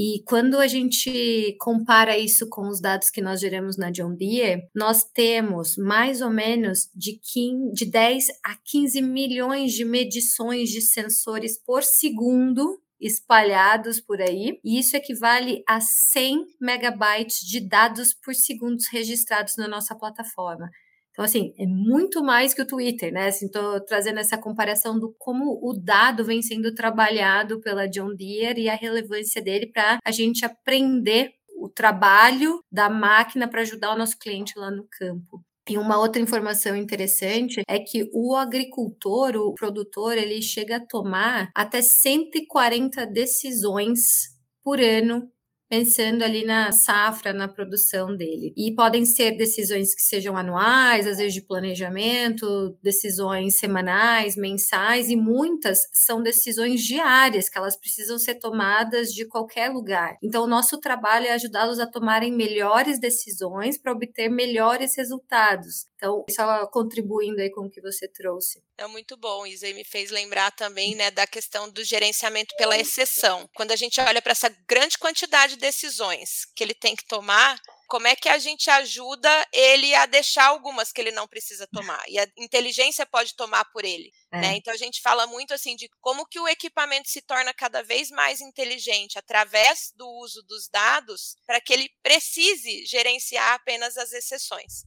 E 0.00 0.22
quando 0.24 0.58
a 0.58 0.68
gente 0.68 1.56
compara 1.58 2.16
isso 2.16 2.48
com 2.48 2.68
os 2.68 2.80
dados 2.80 3.10
que 3.10 3.20
nós 3.20 3.40
geramos 3.40 3.76
na 3.76 3.90
John 3.90 4.14
Deere, 4.14 4.68
nós 4.72 5.02
temos 5.02 5.76
mais 5.76 6.22
ou 6.22 6.30
menos 6.30 6.88
de, 6.94 7.18
15, 7.18 7.72
de 7.72 7.84
10 7.84 8.28
a 8.44 8.56
15 8.64 9.02
milhões 9.02 9.72
de 9.72 9.84
medições 9.84 10.68
de 10.68 10.82
sensores 10.82 11.60
por 11.66 11.82
segundo 11.82 12.80
espalhados 13.00 14.00
por 14.00 14.20
aí, 14.20 14.60
e 14.64 14.78
isso 14.78 14.96
equivale 14.96 15.64
a 15.66 15.80
100 15.80 16.46
megabytes 16.60 17.40
de 17.40 17.58
dados 17.58 18.14
por 18.14 18.36
segundo 18.36 18.78
registrados 18.92 19.56
na 19.56 19.66
nossa 19.66 19.96
plataforma. 19.96 20.70
Então, 21.18 21.24
assim, 21.24 21.52
é 21.58 21.66
muito 21.66 22.22
mais 22.22 22.54
que 22.54 22.62
o 22.62 22.66
Twitter, 22.66 23.12
né? 23.12 23.26
Assim, 23.26 23.50
tô 23.50 23.80
trazendo 23.80 24.20
essa 24.20 24.38
comparação 24.38 24.96
do 24.96 25.12
como 25.18 25.58
o 25.60 25.74
dado 25.74 26.24
vem 26.24 26.40
sendo 26.40 26.72
trabalhado 26.72 27.60
pela 27.60 27.88
John 27.88 28.14
Deere 28.14 28.62
e 28.62 28.68
a 28.68 28.76
relevância 28.76 29.42
dele 29.42 29.66
para 29.66 29.98
a 30.04 30.12
gente 30.12 30.44
aprender 30.44 31.32
o 31.60 31.68
trabalho 31.68 32.60
da 32.70 32.88
máquina 32.88 33.48
para 33.48 33.62
ajudar 33.62 33.92
o 33.92 33.98
nosso 33.98 34.16
cliente 34.16 34.52
lá 34.56 34.70
no 34.70 34.86
campo. 34.96 35.42
E 35.68 35.76
uma 35.76 35.98
outra 35.98 36.22
informação 36.22 36.76
interessante 36.76 37.62
é 37.66 37.80
que 37.80 38.08
o 38.12 38.36
agricultor, 38.36 39.34
o 39.34 39.54
produtor, 39.54 40.16
ele 40.16 40.40
chega 40.40 40.76
a 40.76 40.86
tomar 40.86 41.50
até 41.52 41.82
140 41.82 43.04
decisões 43.06 44.28
por 44.62 44.80
ano 44.80 45.28
pensando 45.68 46.22
ali 46.22 46.44
na 46.44 46.72
safra, 46.72 47.32
na 47.32 47.46
produção 47.46 48.16
dele. 48.16 48.52
E 48.56 48.74
podem 48.74 49.04
ser 49.04 49.36
decisões 49.36 49.94
que 49.94 50.02
sejam 50.02 50.36
anuais, 50.36 51.06
às 51.06 51.18
vezes 51.18 51.34
de 51.34 51.42
planejamento, 51.42 52.76
decisões 52.82 53.58
semanais, 53.58 54.36
mensais, 54.36 55.08
e 55.10 55.16
muitas 55.16 55.80
são 55.92 56.22
decisões 56.22 56.82
diárias, 56.82 57.48
que 57.48 57.58
elas 57.58 57.76
precisam 57.76 58.18
ser 58.18 58.36
tomadas 58.36 59.12
de 59.12 59.26
qualquer 59.26 59.70
lugar. 59.70 60.16
Então, 60.22 60.44
o 60.44 60.48
nosso 60.48 60.78
trabalho 60.78 61.26
é 61.26 61.32
ajudá-los 61.32 61.78
a 61.78 61.86
tomarem 61.86 62.32
melhores 62.32 62.98
decisões 62.98 63.78
para 63.78 63.92
obter 63.92 64.28
melhores 64.28 64.96
resultados. 64.96 65.86
Então, 65.96 66.24
só 66.30 66.66
contribuindo 66.68 67.40
aí 67.40 67.50
com 67.50 67.62
o 67.62 67.70
que 67.70 67.80
você 67.80 68.06
trouxe. 68.06 68.62
É 68.78 68.86
muito 68.86 69.16
bom, 69.16 69.44
Isa, 69.44 69.66
e 69.66 69.74
me 69.74 69.84
fez 69.84 70.10
lembrar 70.10 70.52
também 70.52 70.94
né, 70.94 71.10
da 71.10 71.26
questão 71.26 71.68
do 71.68 71.82
gerenciamento 71.82 72.54
pela 72.56 72.78
exceção. 72.78 73.48
Quando 73.52 73.72
a 73.72 73.76
gente 73.76 74.00
olha 74.00 74.22
para 74.22 74.30
essa 74.30 74.48
grande 74.68 74.96
quantidade 74.96 75.56
de 75.56 75.57
decisões 75.58 76.46
que 76.56 76.64
ele 76.64 76.74
tem 76.74 76.96
que 76.96 77.04
tomar, 77.04 77.60
como 77.86 78.06
é 78.06 78.14
que 78.14 78.28
a 78.28 78.38
gente 78.38 78.70
ajuda 78.70 79.28
ele 79.52 79.94
a 79.94 80.06
deixar 80.06 80.46
algumas 80.46 80.92
que 80.92 81.00
ele 81.00 81.10
não 81.10 81.28
precisa 81.28 81.66
tomar 81.72 82.02
e 82.08 82.18
a 82.18 82.26
inteligência 82.36 83.04
pode 83.04 83.34
tomar 83.34 83.64
por 83.66 83.84
ele, 83.84 84.12
né? 84.32 84.38
é. 84.38 84.40
né? 84.40 84.56
Então 84.56 84.72
a 84.72 84.76
gente 84.76 85.00
fala 85.00 85.26
muito 85.26 85.52
assim 85.52 85.76
de 85.76 85.88
como 86.00 86.26
que 86.26 86.38
o 86.38 86.48
equipamento 86.48 87.10
se 87.10 87.20
torna 87.20 87.52
cada 87.52 87.82
vez 87.82 88.10
mais 88.10 88.40
inteligente 88.40 89.18
através 89.18 89.92
do 89.96 90.08
uso 90.22 90.42
dos 90.44 90.68
dados 90.68 91.36
para 91.46 91.60
que 91.60 91.72
ele 91.72 91.90
precise 92.02 92.86
gerenciar 92.86 93.54
apenas 93.54 93.96
as 93.96 94.12
exceções, 94.12 94.84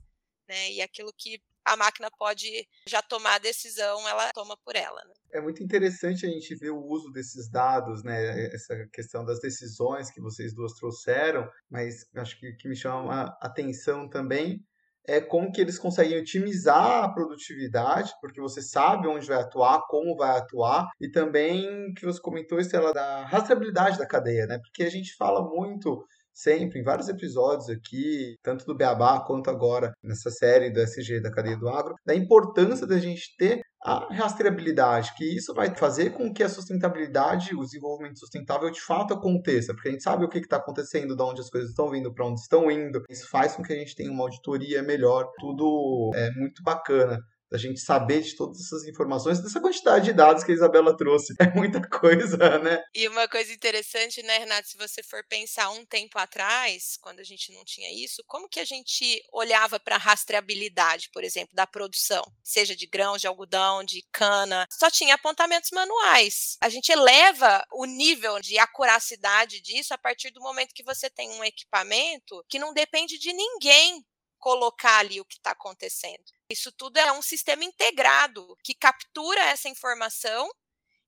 né? 0.48 0.72
E 0.72 0.82
aquilo 0.82 1.14
que 1.14 1.42
a 1.66 1.76
máquina 1.76 2.10
pode 2.12 2.68
já 2.88 3.02
tomar 3.02 3.36
a 3.36 3.40
decisão, 3.40 4.08
ela 4.08 4.32
toma 4.34 4.58
por 4.58 4.76
ela. 4.76 5.04
Né? 5.06 5.14
É 5.34 5.42
muito 5.42 5.64
interessante 5.64 6.26
a 6.26 6.30
gente 6.30 6.56
ver 6.56 6.72
o 6.72 6.84
uso 6.86 7.10
desses 7.12 7.50
dados, 7.50 8.04
né? 8.04 8.46
Essa 8.54 8.76
questão 8.92 9.24
das 9.24 9.40
decisões 9.40 10.12
que 10.12 10.22
vocês 10.22 10.54
duas 10.54 10.74
trouxeram, 10.74 11.48
mas 11.70 12.06
acho 12.16 12.40
que 12.40 12.50
o 12.50 12.58
que 12.58 12.68
me 12.68 12.76
chama 12.76 13.36
a 13.42 13.46
atenção 13.46 14.10
também 14.10 14.64
é 15.08 15.20
como 15.20 15.52
que 15.52 15.60
eles 15.60 15.80
conseguem 15.80 16.20
otimizar 16.20 17.04
a 17.04 17.14
produtividade, 17.14 18.12
porque 18.22 18.40
você 18.40 18.62
sabe 18.62 19.08
onde 19.08 19.26
vai 19.26 19.42
atuar, 19.42 19.82
como 19.88 20.16
vai 20.16 20.38
atuar, 20.38 20.88
e 21.00 21.10
também 21.10 21.92
que 21.94 22.06
você 22.06 22.22
comentou, 22.22 22.60
Estela, 22.60 22.94
da 22.94 23.26
rastreabilidade 23.26 23.98
da 23.98 24.08
cadeia, 24.08 24.46
né? 24.46 24.60
Porque 24.60 24.84
a 24.84 24.90
gente 24.90 25.16
fala 25.16 25.42
muito 25.44 26.06
sempre, 26.34 26.80
em 26.80 26.84
vários 26.84 27.10
episódios 27.10 27.70
aqui, 27.70 28.36
tanto 28.44 28.66
do 28.66 28.76
Beabá 28.76 29.24
quanto 29.26 29.50
agora 29.50 29.92
nessa 30.04 30.30
série 30.30 30.70
do 30.70 30.80
SG 30.80 31.20
da 31.20 31.32
cadeia 31.32 31.58
do 31.58 31.68
agro, 31.68 31.96
da 32.06 32.16
importância 32.16 32.88
da 32.88 33.00
gente 33.00 33.36
ter 33.38 33.62
a 33.84 34.14
rastreabilidade, 34.14 35.14
que 35.16 35.26
isso 35.26 35.54
vai 35.54 35.74
fazer 35.76 36.12
com 36.12 36.32
que 36.32 36.44
a 36.44 36.50
sustentabilidade, 36.50 37.56
o 37.56 37.62
desenvolvimento 37.62 38.20
sustentável 38.20 38.70
de 38.70 38.80
fato 38.80 39.14
aconteça, 39.14 39.74
porque 39.74 39.90
a 39.90 39.92
gente 39.92 40.04
sabe 40.04 40.24
o 40.24 40.30
que 40.30 40.38
está 40.38 40.58
acontecendo, 40.58 41.16
de 41.16 41.24
onde 41.24 41.42
as 41.42 41.50
coisas 41.50 41.72
estão 41.72 41.90
vindo, 41.90 42.14
para 42.14 42.26
onde 42.28 42.40
estão 42.40 42.70
indo. 42.70 43.04
Isso 43.10 43.28
faz 43.28 43.56
com 43.56 43.64
que 43.64 43.74
a 43.74 43.76
gente 43.76 43.96
tenha 43.96 44.12
uma 44.12 44.24
auditoria 44.24 44.84
melhor, 44.84 45.32
tudo 45.40 46.12
é 46.14 46.32
muito 46.32 46.62
bacana 46.62 47.20
da 47.52 47.58
gente 47.58 47.82
saber 47.82 48.22
de 48.22 48.36
todas 48.36 48.62
essas 48.62 48.88
informações, 48.88 49.42
dessa 49.42 49.60
quantidade 49.60 50.06
de 50.06 50.14
dados 50.14 50.42
que 50.44 50.52
a 50.52 50.56
Isabela 50.56 50.96
trouxe. 50.96 51.36
É 51.42 51.54
muita 51.56 51.82
coisa, 51.82 52.38
né? 52.60 52.84
E 52.94 53.08
uma 53.08 53.28
coisa 53.28 53.52
interessante, 53.52 54.22
né, 54.22 54.38
Renato, 54.38 54.70
se 54.70 54.78
você 54.78 55.02
for 55.02 55.24
pensar 55.28 55.72
um 55.72 55.84
tempo 55.84 56.20
atrás, 56.20 56.98
quando 57.02 57.20
a 57.20 57.24
gente 57.24 57.52
não 57.52 57.66
tinha 57.66 57.92
isso, 57.92 58.24
como 58.28 58.48
que 58.48 58.60
a 58.60 58.64
gente 58.64 59.22
olhava 59.34 59.80
para 59.80 59.96
a 59.96 60.00
rastreabilidade, 60.00 61.10
por 61.12 61.24
exemplo, 61.24 61.56
da 61.56 61.66
produção, 61.66 62.22
seja 62.44 62.76
de 62.76 62.86
grãos, 62.86 63.22
de 63.22 63.28
algodão, 63.28 63.84
de 63.84 64.04
cana, 64.14 64.68
só 64.70 64.90
tinha 64.92 65.16
apontamentos 65.16 65.72
manuais. 65.72 66.58
A 66.62 66.70
gente 66.70 66.92
eleva 66.92 67.66
o 67.72 67.86
nível 67.86 68.40
de 68.40 68.60
acuracidade 68.60 69.60
disso 69.62 69.94
a 69.96 69.98
partir 69.98 70.30
do 70.30 70.42
momento 70.42 70.76
que 70.76 70.84
você 70.84 71.10
tem 71.10 71.32
um 71.32 71.44
equipamento 71.44 72.46
que 72.48 72.60
não 72.60 72.72
depende 72.72 73.18
de 73.18 73.34
ninguém 73.34 74.06
colocar 74.42 74.98
ali 74.98 75.22
o 75.22 75.26
que 75.26 75.36
está 75.36 75.52
acontecendo. 75.52 76.26
Isso 76.50 76.72
tudo 76.74 76.98
é 76.98 77.12
um 77.14 77.22
sistema 77.22 77.64
integrado 77.64 78.58
que 78.64 78.74
captura 78.74 79.42
essa 79.44 79.70
informação 79.70 80.50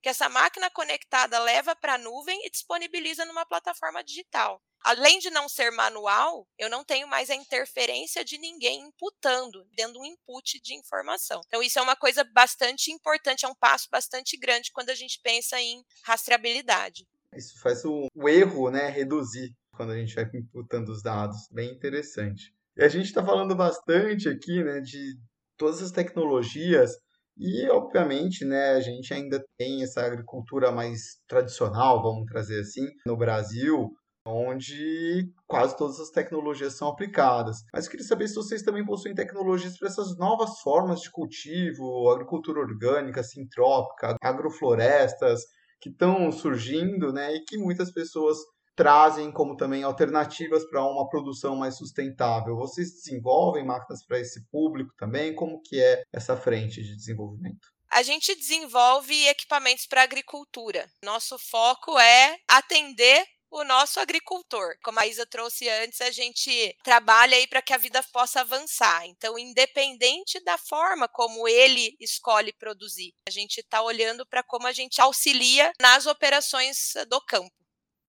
que 0.03 0.09
essa 0.09 0.27
máquina 0.27 0.69
conectada 0.69 1.39
leva 1.39 1.73
para 1.77 1.93
a 1.93 1.97
nuvem 1.97 2.45
e 2.45 2.49
disponibiliza 2.49 3.23
numa 3.23 3.45
plataforma 3.45 4.03
digital. 4.03 4.61
Além 4.83 5.17
de 5.17 5.29
não 5.29 5.47
ser 5.47 5.71
manual, 5.71 6.45
eu 6.59 6.69
não 6.69 6.83
tenho 6.83 7.07
mais 7.07 7.29
a 7.29 7.35
interferência 7.35 8.23
de 8.25 8.37
ninguém 8.37 8.81
imputando, 8.81 9.65
dando 9.77 9.97
um 9.97 10.05
input 10.05 10.59
de 10.61 10.75
informação. 10.75 11.39
Então, 11.47 11.63
isso 11.63 11.79
é 11.79 11.81
uma 11.81 11.95
coisa 11.95 12.25
bastante 12.25 12.91
importante, 12.91 13.45
é 13.45 13.47
um 13.47 13.55
passo 13.55 13.87
bastante 13.89 14.35
grande 14.35 14.73
quando 14.73 14.89
a 14.89 14.95
gente 14.95 15.21
pensa 15.23 15.57
em 15.57 15.81
rastreabilidade. 16.03 17.07
Isso 17.33 17.57
faz 17.61 17.85
o, 17.85 18.07
o 18.13 18.27
erro 18.27 18.69
né, 18.69 18.89
reduzir 18.89 19.55
quando 19.71 19.93
a 19.93 19.97
gente 19.97 20.13
vai 20.13 20.29
imputando 20.33 20.89
os 20.89 21.01
dados. 21.01 21.47
Bem 21.49 21.71
interessante. 21.71 22.53
E 22.77 22.83
a 22.83 22.88
gente 22.88 23.05
está 23.05 23.23
falando 23.23 23.55
bastante 23.55 24.27
aqui 24.27 24.63
né, 24.63 24.79
de 24.81 25.15
todas 25.57 25.81
as 25.81 25.91
tecnologias 25.91 26.91
e, 27.38 27.67
obviamente, 27.69 28.45
né, 28.45 28.71
a 28.71 28.79
gente 28.81 29.13
ainda 29.13 29.43
tem 29.57 29.83
essa 29.83 30.01
agricultura 30.05 30.71
mais 30.71 31.17
tradicional, 31.27 32.01
vamos 32.01 32.25
trazer 32.25 32.62
assim, 32.62 32.88
no 33.05 33.17
Brasil, 33.17 33.91
onde 34.25 35.31
quase 35.47 35.75
todas 35.75 35.99
as 35.99 36.09
tecnologias 36.09 36.75
são 36.75 36.88
aplicadas. 36.88 37.57
Mas 37.73 37.86
eu 37.86 37.91
queria 37.91 38.05
saber 38.05 38.27
se 38.27 38.36
vocês 38.36 38.62
também 38.62 38.86
possuem 38.86 39.15
tecnologias 39.15 39.77
para 39.77 39.89
essas 39.89 40.17
novas 40.17 40.59
formas 40.62 41.01
de 41.01 41.12
cultivo, 41.12 42.09
agricultura 42.12 42.59
orgânica, 42.59 43.23
sintrópica, 43.23 44.15
agroflorestas, 44.21 45.41
que 45.81 45.89
estão 45.89 46.31
surgindo, 46.31 47.12
né, 47.12 47.36
e 47.36 47.43
que 47.43 47.57
muitas 47.57 47.91
pessoas 47.91 48.38
trazem 48.75 49.31
como 49.31 49.55
também 49.55 49.83
alternativas 49.83 50.63
para 50.69 50.83
uma 50.83 51.07
produção 51.09 51.55
mais 51.55 51.77
sustentável. 51.77 52.55
Vocês 52.55 52.91
desenvolvem 52.93 53.65
máquinas 53.65 54.05
para 54.05 54.19
esse 54.19 54.45
público 54.49 54.93
também? 54.97 55.36
Como 55.36 55.62
que 55.62 55.81
é 55.81 56.03
essa 56.12 56.36
frente 56.36 56.81
de 56.81 56.95
desenvolvimento? 56.95 57.73
a 57.93 58.01
gente 58.01 58.33
desenvolve 58.36 59.27
equipamentos 59.27 59.86
para 59.86 60.01
agricultura. 60.01 60.89
Nosso 61.03 61.38
foco 61.38 61.97
é 61.99 62.39
atender 62.47 63.23
o 63.51 63.63
nosso 63.63 63.99
agricultor. 63.99 64.75
Como 64.83 64.99
a 64.99 65.05
Isa 65.05 65.27
trouxe 65.27 65.69
antes, 65.69 66.01
a 66.01 66.09
gente 66.09 66.75
trabalha 66.83 67.38
aí 67.38 67.45
para 67.45 67.62
que 67.62 67.71
a 67.71 67.77
vida 67.77 68.01
possa 68.12 68.41
avançar. 68.41 69.05
Então, 69.05 69.38
independente 69.38 70.43
da 70.43 70.57
forma 70.57 71.07
como 71.07 71.47
ele 71.47 71.95
escolhe 71.99 72.51
produzir, 72.51 73.13
a 73.27 73.31
gente 73.31 73.59
está 73.59 73.83
olhando 73.83 74.25
para 74.25 74.41
como 74.41 74.65
a 74.65 74.71
gente 74.71 74.99
auxilia 74.99 75.71
nas 75.79 76.07
operações 76.07 76.93
do 77.07 77.21
campo. 77.21 77.62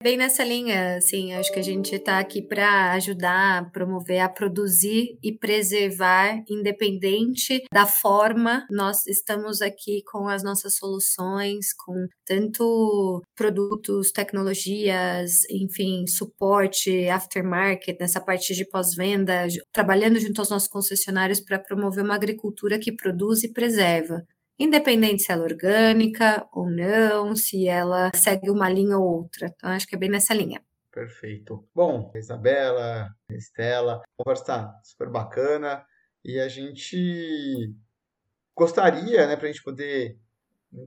Bem 0.05 0.19
nessa 0.19 0.45
linha, 0.45 0.97
assim, 0.99 1.33
acho 1.33 1.51
que 1.51 1.59
a 1.59 1.62
gente 1.62 1.95
está 1.95 2.19
aqui 2.19 2.43
para 2.43 2.93
ajudar, 2.93 3.71
promover 3.73 4.21
a 4.21 4.29
produzir 4.29 5.19
e 5.23 5.33
preservar, 5.33 6.45
independente 6.47 7.62
da 7.73 7.87
forma. 7.87 8.67
Nós 8.71 9.07
estamos 9.07 9.62
aqui 9.62 10.03
com 10.03 10.29
as 10.29 10.45
nossas 10.45 10.77
soluções, 10.77 11.73
com 11.73 12.07
tanto 12.23 13.23
produtos, 13.35 14.12
tecnologias, 14.12 15.49
enfim, 15.49 16.07
suporte, 16.07 17.09
aftermarket, 17.09 17.97
nessa 17.99 18.21
parte 18.21 18.55
de 18.55 18.69
pós-venda, 18.69 19.47
trabalhando 19.73 20.21
junto 20.21 20.38
aos 20.38 20.51
nossos 20.51 20.69
concessionários 20.69 21.40
para 21.40 21.59
promover 21.59 22.05
uma 22.05 22.14
agricultura 22.14 22.79
que 22.79 22.93
produz 22.93 23.43
e 23.43 23.51
preserva 23.51 24.23
independente 24.59 25.23
se 25.23 25.33
ela 25.33 25.43
é 25.43 25.45
orgânica 25.45 26.47
ou 26.53 26.71
não, 26.71 27.35
se 27.35 27.67
ela 27.67 28.11
segue 28.14 28.51
uma 28.51 28.69
linha 28.69 28.99
ou 28.99 29.23
outra. 29.23 29.49
Então, 29.55 29.71
acho 29.71 29.87
que 29.87 29.95
é 29.95 29.99
bem 29.99 30.11
nessa 30.11 30.35
linha. 30.35 30.62
Perfeito. 30.93 31.67
Bom, 31.75 32.12
Isabela, 32.14 33.12
Estela, 33.31 34.03
conversa 34.17 34.73
super 34.85 35.11
bacana 35.11 35.85
e 36.25 36.38
a 36.38 36.49
gente 36.49 37.75
gostaria, 38.57 39.27
né, 39.27 39.37
para 39.37 39.49
a 39.49 39.53
gente 39.53 39.64
poder 39.64 40.17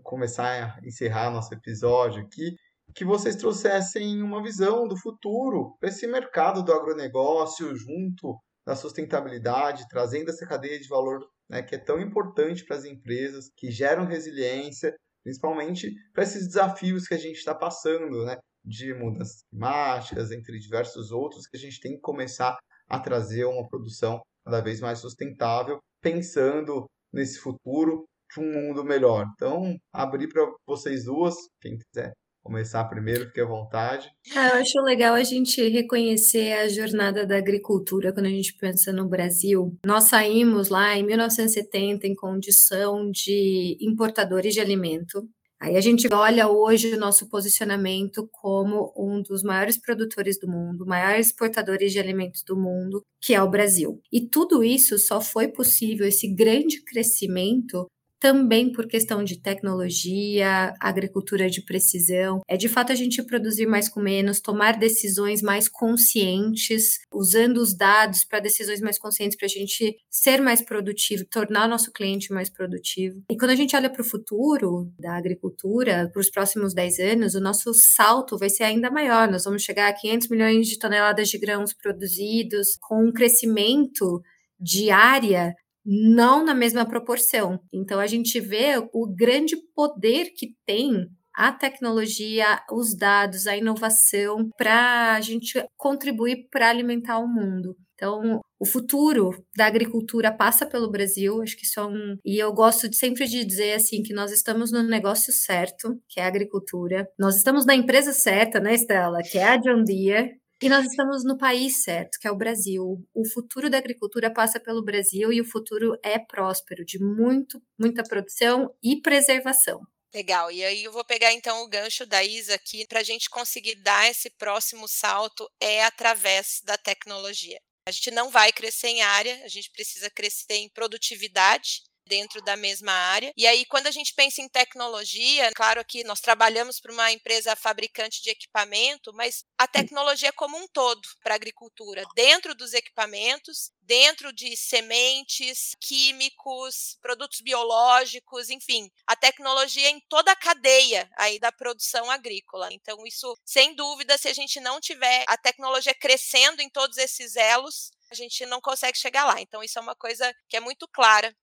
começar 0.03 0.79
a 0.81 0.87
encerrar 0.87 1.29
nosso 1.29 1.53
episódio 1.53 2.23
aqui, 2.23 2.55
que 2.95 3.05
vocês 3.05 3.35
trouxessem 3.35 4.21
uma 4.21 4.41
visão 4.41 4.87
do 4.87 4.97
futuro 4.97 5.75
para 5.79 5.89
esse 5.89 6.07
mercado 6.07 6.63
do 6.63 6.73
agronegócio 6.73 7.75
junto 7.75 8.39
da 8.67 8.75
sustentabilidade, 8.75 9.87
trazendo 9.89 10.29
essa 10.29 10.45
cadeia 10.45 10.77
de 10.77 10.89
valor 10.89 11.25
né, 11.49 11.63
que 11.63 11.73
é 11.73 11.77
tão 11.77 12.01
importante 12.01 12.65
para 12.65 12.75
as 12.75 12.83
empresas, 12.83 13.49
que 13.55 13.71
geram 13.71 14.05
resiliência, 14.05 14.93
principalmente 15.23 15.89
para 16.13 16.23
esses 16.23 16.45
desafios 16.47 17.07
que 17.07 17.13
a 17.13 17.17
gente 17.17 17.37
está 17.37 17.55
passando, 17.55 18.25
né, 18.25 18.37
de 18.65 18.93
mudanças 18.93 19.41
climáticas, 19.49 20.31
entre 20.31 20.59
diversos 20.59 21.11
outros, 21.11 21.47
que 21.47 21.55
a 21.55 21.59
gente 21.59 21.79
tem 21.79 21.93
que 21.93 22.01
começar 22.01 22.57
a 22.89 22.99
trazer 22.99 23.45
uma 23.45 23.65
produção 23.69 24.19
cada 24.43 24.59
vez 24.59 24.81
mais 24.81 24.99
sustentável, 24.99 25.79
pensando 26.01 26.85
nesse 27.13 27.39
futuro 27.39 28.03
de 28.35 28.41
um 28.41 28.51
mundo 28.51 28.83
melhor. 28.83 29.25
Então, 29.33 29.77
abrir 29.93 30.27
para 30.27 30.45
vocês 30.67 31.05
duas, 31.05 31.35
quem 31.61 31.77
quiser 31.77 32.11
começar 32.47 32.85
primeiro, 32.85 33.25
fique 33.25 33.41
à 33.41 33.45
vontade. 33.45 34.09
Ah, 34.33 34.49
eu 34.49 34.61
acho 34.61 34.81
legal 34.81 35.13
a 35.13 35.23
gente 35.23 35.61
reconhecer 35.67 36.53
a 36.53 36.69
jornada 36.69 37.25
da 37.25 37.37
agricultura 37.37 38.13
quando 38.13 38.27
a 38.27 38.29
gente 38.29 38.55
pensa 38.57 38.93
no 38.93 39.07
Brasil. 39.07 39.77
Nós 39.85 40.05
saímos 40.05 40.69
lá 40.69 40.97
em 40.97 41.05
1970 41.05 42.07
em 42.07 42.15
condição 42.15 43.11
de 43.11 43.77
importadores 43.81 44.53
de 44.53 44.61
alimento. 44.61 45.27
Aí 45.59 45.75
a 45.75 45.81
gente 45.81 46.07
olha 46.13 46.47
hoje 46.47 46.93
o 46.93 46.99
nosso 46.99 47.27
posicionamento 47.29 48.29
como 48.31 48.93
um 48.95 49.21
dos 49.21 49.41
maiores 49.41 49.77
produtores 49.79 50.39
do 50.39 50.47
mundo, 50.47 50.85
maiores 50.85 51.27
exportadores 51.27 51.91
de 51.91 51.99
alimentos 51.99 52.43
do 52.43 52.55
mundo, 52.55 53.03
que 53.19 53.33
é 53.33 53.41
o 53.41 53.49
Brasil. 53.49 53.99
E 54.11 54.21
tudo 54.21 54.63
isso 54.63 54.99
só 54.99 55.19
foi 55.19 55.47
possível, 55.47 56.07
esse 56.07 56.27
grande 56.33 56.83
crescimento, 56.83 57.87
também 58.19 58.71
por 58.71 58.87
questão 58.87 59.23
de 59.23 59.39
tecnologia, 59.39 60.73
agricultura 60.79 61.49
de 61.49 61.61
precisão. 61.61 62.41
É 62.47 62.57
de 62.57 62.67
fato 62.67 62.91
a 62.91 62.95
gente 62.95 63.23
produzir 63.23 63.65
mais 63.65 63.87
com 63.87 63.99
menos, 63.99 64.39
tomar 64.39 64.77
decisões 64.77 65.41
mais 65.41 65.67
conscientes, 65.67 66.99
usando 67.13 67.57
os 67.57 67.75
dados 67.75 68.23
para 68.23 68.39
decisões 68.39 68.81
mais 68.81 68.97
conscientes 68.97 69.37
para 69.37 69.45
a 69.45 69.49
gente 69.49 69.95
ser 70.09 70.41
mais 70.41 70.61
produtivo, 70.61 71.25
tornar 71.25 71.65
o 71.65 71.69
nosso 71.69 71.91
cliente 71.91 72.33
mais 72.33 72.49
produtivo. 72.49 73.21
E 73.29 73.37
quando 73.37 73.51
a 73.51 73.55
gente 73.55 73.75
olha 73.75 73.89
para 73.89 74.01
o 74.01 74.05
futuro 74.05 74.91
da 74.99 75.17
agricultura, 75.17 76.09
para 76.11 76.19
os 76.19 76.29
próximos 76.29 76.73
10 76.73 76.99
anos, 76.99 77.35
o 77.35 77.41
nosso 77.41 77.73
salto 77.73 78.37
vai 78.37 78.49
ser 78.49 78.63
ainda 78.63 78.89
maior. 78.89 79.29
Nós 79.29 79.43
vamos 79.43 79.63
chegar 79.63 79.87
a 79.87 79.93
500 79.93 80.29
milhões 80.29 80.67
de 80.67 80.79
toneladas 80.79 81.29
de 81.29 81.37
grãos 81.37 81.73
produzidos, 81.73 82.77
com 82.81 83.05
um 83.05 83.11
crescimento 83.11 84.21
de 84.59 84.89
área 84.89 85.53
não 85.87 86.43
na 86.43 86.53
mesma 86.53 86.85
proporção. 86.85 87.59
Então 87.73 87.99
a 87.99 88.07
gente 88.07 88.39
vê 88.41 88.73
o 88.93 89.07
grande 89.07 89.55
poder 89.73 90.33
que 90.35 90.53
tem 90.65 91.07
a 91.33 91.51
tecnologia, 91.51 92.59
os 92.71 92.97
dados, 92.97 93.47
a 93.47 93.55
inovação 93.55 94.49
para 94.57 95.13
a 95.13 95.21
gente 95.21 95.63
contribuir 95.77 96.47
para 96.51 96.69
alimentar 96.69 97.19
o 97.19 97.27
mundo. 97.27 97.77
Então, 97.93 98.41
o 98.59 98.65
futuro 98.65 99.31
da 99.55 99.65
agricultura 99.65 100.31
passa 100.31 100.67
pelo 100.67 100.89
Brasil, 100.89 101.41
acho 101.41 101.57
que 101.57 101.65
isso 101.65 101.79
é 101.79 101.85
um. 101.85 102.15
E 102.23 102.37
eu 102.37 102.53
gosto 102.53 102.87
de, 102.87 102.95
sempre 102.95 103.25
de 103.25 103.43
dizer 103.43 103.73
assim 103.73 104.03
que 104.03 104.13
nós 104.13 104.31
estamos 104.31 104.71
no 104.71 104.83
negócio 104.83 105.33
certo, 105.33 105.99
que 106.07 106.19
é 106.19 106.23
a 106.23 106.27
agricultura. 106.27 107.07
Nós 107.19 107.37
estamos 107.37 107.65
na 107.65 107.75
empresa 107.75 108.13
certa, 108.13 108.59
né, 108.59 108.75
Estela? 108.75 109.19
Que 109.23 109.39
é 109.39 109.43
a 109.45 109.57
John 109.57 109.83
Deere. 109.83 110.39
E 110.59 110.69
nós 110.69 110.85
estamos 110.85 111.23
no 111.23 111.37
país 111.37 111.83
certo, 111.83 112.17
que 112.19 112.27
é 112.27 112.31
o 112.31 112.35
Brasil. 112.35 113.07
O 113.13 113.27
futuro 113.29 113.69
da 113.69 113.77
agricultura 113.77 114.33
passa 114.33 114.59
pelo 114.59 114.83
Brasil 114.83 115.31
e 115.31 115.39
o 115.39 115.45
futuro 115.45 115.95
é 116.03 116.17
próspero, 116.17 116.83
de 116.83 116.97
muito, 116.99 117.61
muita 117.79 118.03
produção 118.03 118.73
e 118.81 118.99
preservação. 118.99 119.81
Legal. 120.13 120.51
E 120.51 120.63
aí 120.63 120.83
eu 120.83 120.91
vou 120.91 121.05
pegar 121.05 121.31
então 121.31 121.63
o 121.63 121.69
gancho 121.69 122.05
da 122.07 122.23
Isa 122.23 122.55
aqui 122.55 122.87
para 122.87 123.01
a 123.01 123.03
gente 123.03 123.29
conseguir 123.29 123.75
dar 123.75 124.09
esse 124.09 124.31
próximo 124.31 124.87
salto 124.87 125.47
é 125.61 125.83
através 125.83 126.61
da 126.63 126.75
tecnologia. 126.75 127.59
A 127.87 127.91
gente 127.91 128.09
não 128.09 128.31
vai 128.31 128.51
crescer 128.51 128.87
em 128.87 129.01
área, 129.01 129.43
a 129.43 129.47
gente 129.47 129.69
precisa 129.69 130.09
crescer 130.09 130.55
em 130.55 130.69
produtividade 130.69 131.83
dentro 132.07 132.41
da 132.41 132.55
mesma 132.55 132.91
área. 132.91 133.31
E 133.37 133.45
aí, 133.45 133.65
quando 133.65 133.87
a 133.87 133.91
gente 133.91 134.13
pensa 134.13 134.41
em 134.41 134.49
tecnologia, 134.49 135.51
claro 135.55 135.83
que 135.85 136.03
nós 136.03 136.19
trabalhamos 136.19 136.79
para 136.79 136.91
uma 136.91 137.11
empresa 137.11 137.55
fabricante 137.55 138.21
de 138.21 138.29
equipamento, 138.29 139.13
mas 139.13 139.43
a 139.57 139.67
tecnologia 139.67 140.31
como 140.33 140.57
um 140.57 140.67
todo 140.67 141.01
para 141.23 141.33
a 141.33 141.35
agricultura, 141.35 142.03
dentro 142.15 142.55
dos 142.55 142.73
equipamentos, 142.73 143.71
dentro 143.81 144.33
de 144.33 144.55
sementes, 144.57 145.75
químicos, 145.79 146.97
produtos 147.01 147.39
biológicos, 147.41 148.49
enfim, 148.49 148.91
a 149.05 149.15
tecnologia 149.15 149.89
em 149.89 149.99
toda 150.09 150.31
a 150.31 150.35
cadeia 150.35 151.09
aí 151.17 151.39
da 151.39 151.51
produção 151.51 152.11
agrícola. 152.11 152.69
Então, 152.71 153.05
isso, 153.05 153.33
sem 153.45 153.75
dúvida, 153.75 154.17
se 154.17 154.27
a 154.27 154.33
gente 154.33 154.59
não 154.59 154.79
tiver 154.79 155.23
a 155.27 155.37
tecnologia 155.37 155.93
crescendo 155.93 156.61
em 156.61 156.69
todos 156.69 156.97
esses 156.97 157.35
elos, 157.35 157.91
a 158.11 158.15
gente 158.15 158.45
não 158.45 158.61
consegue 158.61 158.97
chegar 158.97 159.25
lá. 159.25 159.39
Então, 159.41 159.63
isso 159.63 159.77
é 159.79 159.81
uma 159.81 159.95
coisa 159.95 160.33
que 160.49 160.57
é 160.57 160.59
muito 160.59 160.87
clara 160.87 161.35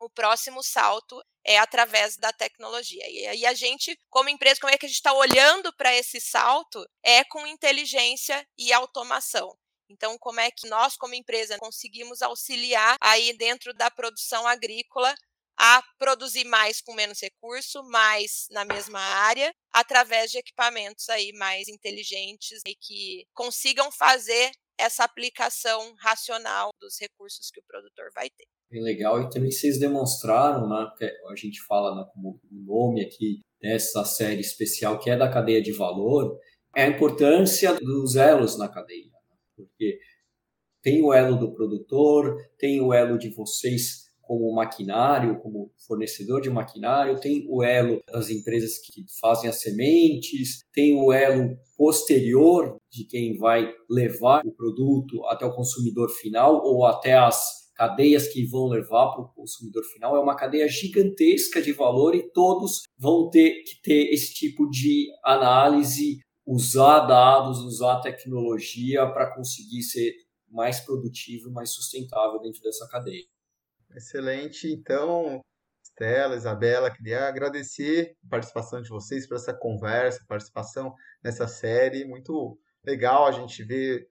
o 0.00 0.08
próximo 0.08 0.62
salto 0.62 1.22
é 1.44 1.58
através 1.58 2.16
da 2.16 2.32
tecnologia. 2.32 3.08
E 3.08 3.26
aí 3.26 3.46
a 3.46 3.54
gente, 3.54 3.96
como 4.08 4.28
empresa, 4.28 4.60
como 4.60 4.72
é 4.72 4.78
que 4.78 4.86
a 4.86 4.88
gente 4.88 4.96
está 4.96 5.12
olhando 5.12 5.72
para 5.76 5.94
esse 5.94 6.20
salto? 6.20 6.84
É 7.02 7.22
com 7.24 7.46
inteligência 7.46 8.46
e 8.58 8.72
automação. 8.72 9.56
Então, 9.90 10.16
como 10.18 10.40
é 10.40 10.50
que 10.50 10.68
nós, 10.68 10.96
como 10.96 11.14
empresa, 11.14 11.58
conseguimos 11.58 12.22
auxiliar 12.22 12.96
aí 13.00 13.32
dentro 13.32 13.74
da 13.74 13.90
produção 13.90 14.46
agrícola 14.46 15.14
a 15.58 15.82
produzir 15.98 16.44
mais 16.44 16.80
com 16.80 16.94
menos 16.94 17.20
recurso, 17.20 17.82
mais 17.84 18.46
na 18.50 18.64
mesma 18.64 19.00
área, 19.00 19.52
através 19.70 20.30
de 20.30 20.38
equipamentos 20.38 21.08
aí 21.10 21.32
mais 21.34 21.68
inteligentes 21.68 22.62
e 22.64 22.74
que 22.74 23.26
consigam 23.34 23.90
fazer 23.92 24.50
essa 24.80 25.04
aplicação 25.04 25.94
racional 25.98 26.70
dos 26.80 26.98
recursos 27.00 27.50
que 27.50 27.60
o 27.60 27.64
produtor 27.64 28.10
vai 28.14 28.28
ter. 28.30 28.46
Bem 28.70 28.82
legal. 28.82 29.20
E 29.20 29.30
também 29.30 29.50
vocês 29.50 29.78
demonstraram, 29.78 30.68
né, 30.68 30.90
que 30.96 31.04
a 31.04 31.36
gente 31.36 31.60
fala 31.66 31.94
né, 31.96 32.08
como 32.12 32.40
nome 32.50 33.04
aqui 33.04 33.40
dessa 33.60 34.04
série 34.04 34.40
especial, 34.40 34.98
que 34.98 35.10
é 35.10 35.16
da 35.16 35.30
cadeia 35.30 35.60
de 35.60 35.72
valor, 35.72 36.38
é 36.74 36.84
a 36.84 36.88
importância 36.88 37.74
dos 37.74 38.16
elos 38.16 38.56
na 38.56 38.68
cadeia. 38.68 39.06
Né? 39.06 39.36
Porque 39.56 39.98
tem 40.82 41.02
o 41.02 41.12
elo 41.12 41.36
do 41.36 41.52
produtor, 41.52 42.36
tem 42.58 42.80
o 42.80 42.92
elo 42.92 43.18
de 43.18 43.28
vocês 43.30 44.09
como 44.30 44.54
maquinário, 44.54 45.40
como 45.40 45.72
fornecedor 45.88 46.40
de 46.40 46.48
maquinário, 46.48 47.18
tem 47.18 47.44
o 47.48 47.64
elo 47.64 48.00
das 48.06 48.30
empresas 48.30 48.78
que 48.78 49.04
fazem 49.20 49.50
as 49.50 49.60
sementes, 49.60 50.60
tem 50.72 50.94
o 50.94 51.12
elo 51.12 51.58
posterior 51.76 52.76
de 52.88 53.02
quem 53.06 53.36
vai 53.36 53.74
levar 53.90 54.46
o 54.46 54.52
produto 54.52 55.26
até 55.26 55.44
o 55.44 55.52
consumidor 55.52 56.08
final 56.10 56.64
ou 56.64 56.86
até 56.86 57.14
as 57.18 57.42
cadeias 57.74 58.28
que 58.28 58.46
vão 58.46 58.68
levar 58.68 59.10
para 59.10 59.22
o 59.22 59.34
consumidor 59.34 59.82
final. 59.82 60.14
É 60.14 60.20
uma 60.20 60.36
cadeia 60.36 60.68
gigantesca 60.68 61.60
de 61.60 61.72
valor 61.72 62.14
e 62.14 62.30
todos 62.30 62.82
vão 62.96 63.28
ter 63.30 63.64
que 63.64 63.82
ter 63.82 64.12
esse 64.12 64.32
tipo 64.32 64.70
de 64.70 65.08
análise, 65.24 66.20
usar 66.46 67.00
dados, 67.00 67.58
usar 67.64 68.00
tecnologia 68.00 69.04
para 69.08 69.34
conseguir 69.34 69.82
ser 69.82 70.14
mais 70.48 70.78
produtivo, 70.78 71.50
mais 71.50 71.70
sustentável 71.70 72.40
dentro 72.40 72.62
dessa 72.62 72.86
cadeia. 72.86 73.24
Excelente. 73.94 74.72
Então, 74.72 75.40
Estela, 75.82 76.36
Isabela, 76.36 76.90
queria 76.90 77.26
agradecer 77.26 78.14
a 78.26 78.28
participação 78.30 78.80
de 78.80 78.88
vocês 78.88 79.26
por 79.26 79.36
essa 79.36 79.52
conversa, 79.52 80.24
participação 80.28 80.94
nessa 81.22 81.48
série. 81.48 82.04
Muito 82.04 82.58
legal 82.84 83.26
a 83.26 83.32
gente 83.32 83.64
ver 83.64 84.08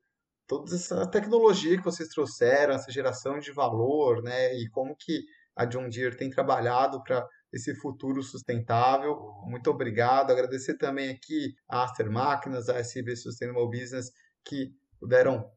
toda 0.47 0.75
essa 0.75 1.09
tecnologia 1.09 1.77
que 1.77 1.84
vocês 1.84 2.09
trouxeram, 2.09 2.73
essa 2.73 2.91
geração 2.91 3.39
de 3.39 3.51
valor, 3.51 4.21
né? 4.21 4.53
E 4.55 4.69
como 4.69 4.95
que 4.97 5.21
a 5.55 5.65
John 5.65 5.89
Deere 5.89 6.17
tem 6.17 6.30
trabalhado 6.30 7.01
para 7.03 7.25
esse 7.51 7.75
futuro 7.75 8.21
sustentável. 8.21 9.15
Muito 9.45 9.69
obrigado. 9.69 10.32
Agradecer 10.32 10.77
também 10.77 11.09
aqui 11.09 11.53
a 11.67 11.84
Aster 11.84 12.11
Máquinas, 12.11 12.69
a 12.69 12.80
SB 12.80 13.15
Sustainable 13.15 13.69
Business, 13.69 14.11
que 14.45 14.71
puderam 14.99 15.49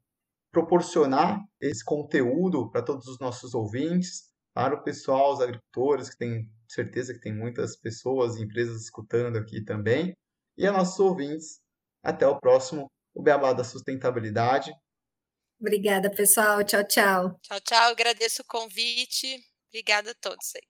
proporcionar 0.53 1.41
esse 1.61 1.83
conteúdo 1.83 2.71
para 2.71 2.85
todos 2.85 3.07
os 3.07 3.19
nossos 3.19 3.55
ouvintes, 3.55 4.31
para 4.55 4.75
o 4.75 4.83
pessoal, 4.85 5.33
os 5.33 5.41
agricultores, 5.41 6.11
que 6.11 6.19
tem 6.19 6.51
certeza 6.69 7.15
que 7.15 7.21
tem 7.21 7.35
muitas 7.35 7.77
pessoas 7.77 8.37
e 8.37 8.43
empresas 8.43 8.83
escutando 8.83 9.39
aqui 9.39 9.65
também, 9.65 10.13
e 10.57 10.67
a 10.67 10.73
nossos 10.73 11.01
ouvintes. 11.01 11.59
Até 12.05 12.27
o 12.27 12.39
próximo, 12.39 12.91
o 13.15 13.23
Beabá 13.23 13.53
da 13.53 13.65
Sustentabilidade. 13.65 14.73
Obrigada, 15.59 16.11
pessoal. 16.11 16.63
Tchau, 16.65 16.85
tchau. 16.85 17.39
Tchau, 17.41 17.61
tchau. 17.61 17.91
Agradeço 17.91 18.43
o 18.43 18.47
convite. 18.47 19.39
Obrigada 19.69 20.11
a 20.11 20.15
todos 20.15 20.53
aí. 20.57 20.63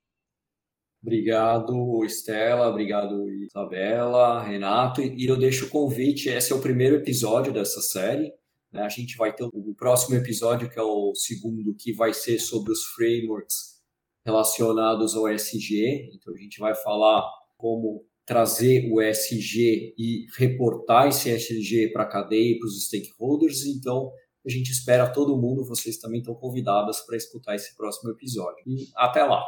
Obrigado, 1.02 2.04
Estela. 2.04 2.68
Obrigado, 2.68 3.28
Isabela, 3.30 4.42
Renato. 4.42 5.02
E 5.02 5.26
eu 5.26 5.36
deixo 5.36 5.66
o 5.66 5.70
convite. 5.70 6.28
Esse 6.28 6.52
é 6.52 6.54
o 6.54 6.60
primeiro 6.60 6.96
episódio 6.96 7.52
dessa 7.52 7.80
série. 7.80 8.32
Né? 8.72 8.82
A 8.82 8.88
gente 8.88 9.16
vai 9.16 9.34
ter 9.34 9.44
o 9.44 9.74
próximo 9.74 10.16
episódio, 10.16 10.70
que 10.70 10.78
é 10.78 10.82
o 10.82 11.14
segundo, 11.14 11.74
que 11.74 11.92
vai 11.92 12.14
ser 12.14 12.38
sobre 12.38 12.72
os 12.72 12.84
frameworks 12.86 13.80
relacionados 14.24 15.14
ao 15.14 15.28
SG. 15.28 16.10
Então, 16.14 16.32
a 16.34 16.38
gente 16.38 16.58
vai 16.58 16.74
falar 16.74 17.22
como 17.56 18.04
trazer 18.24 18.90
o 18.90 19.00
SG 19.00 19.94
e 19.98 20.26
reportar 20.36 21.08
esse 21.08 21.28
SG 21.30 21.92
para 21.92 22.04
a 22.04 22.08
cadeia 22.08 22.52
e 22.52 22.58
para 22.58 22.66
os 22.66 22.86
stakeholders. 22.86 23.64
Então, 23.66 24.10
a 24.44 24.50
gente 24.50 24.70
espera 24.70 25.12
todo 25.12 25.40
mundo, 25.40 25.64
vocês 25.64 25.98
também 25.98 26.20
estão 26.20 26.34
convidados 26.34 27.00
para 27.00 27.16
escutar 27.16 27.54
esse 27.54 27.76
próximo 27.76 28.10
episódio. 28.10 28.62
E 28.66 28.88
até 28.96 29.22
lá! 29.24 29.42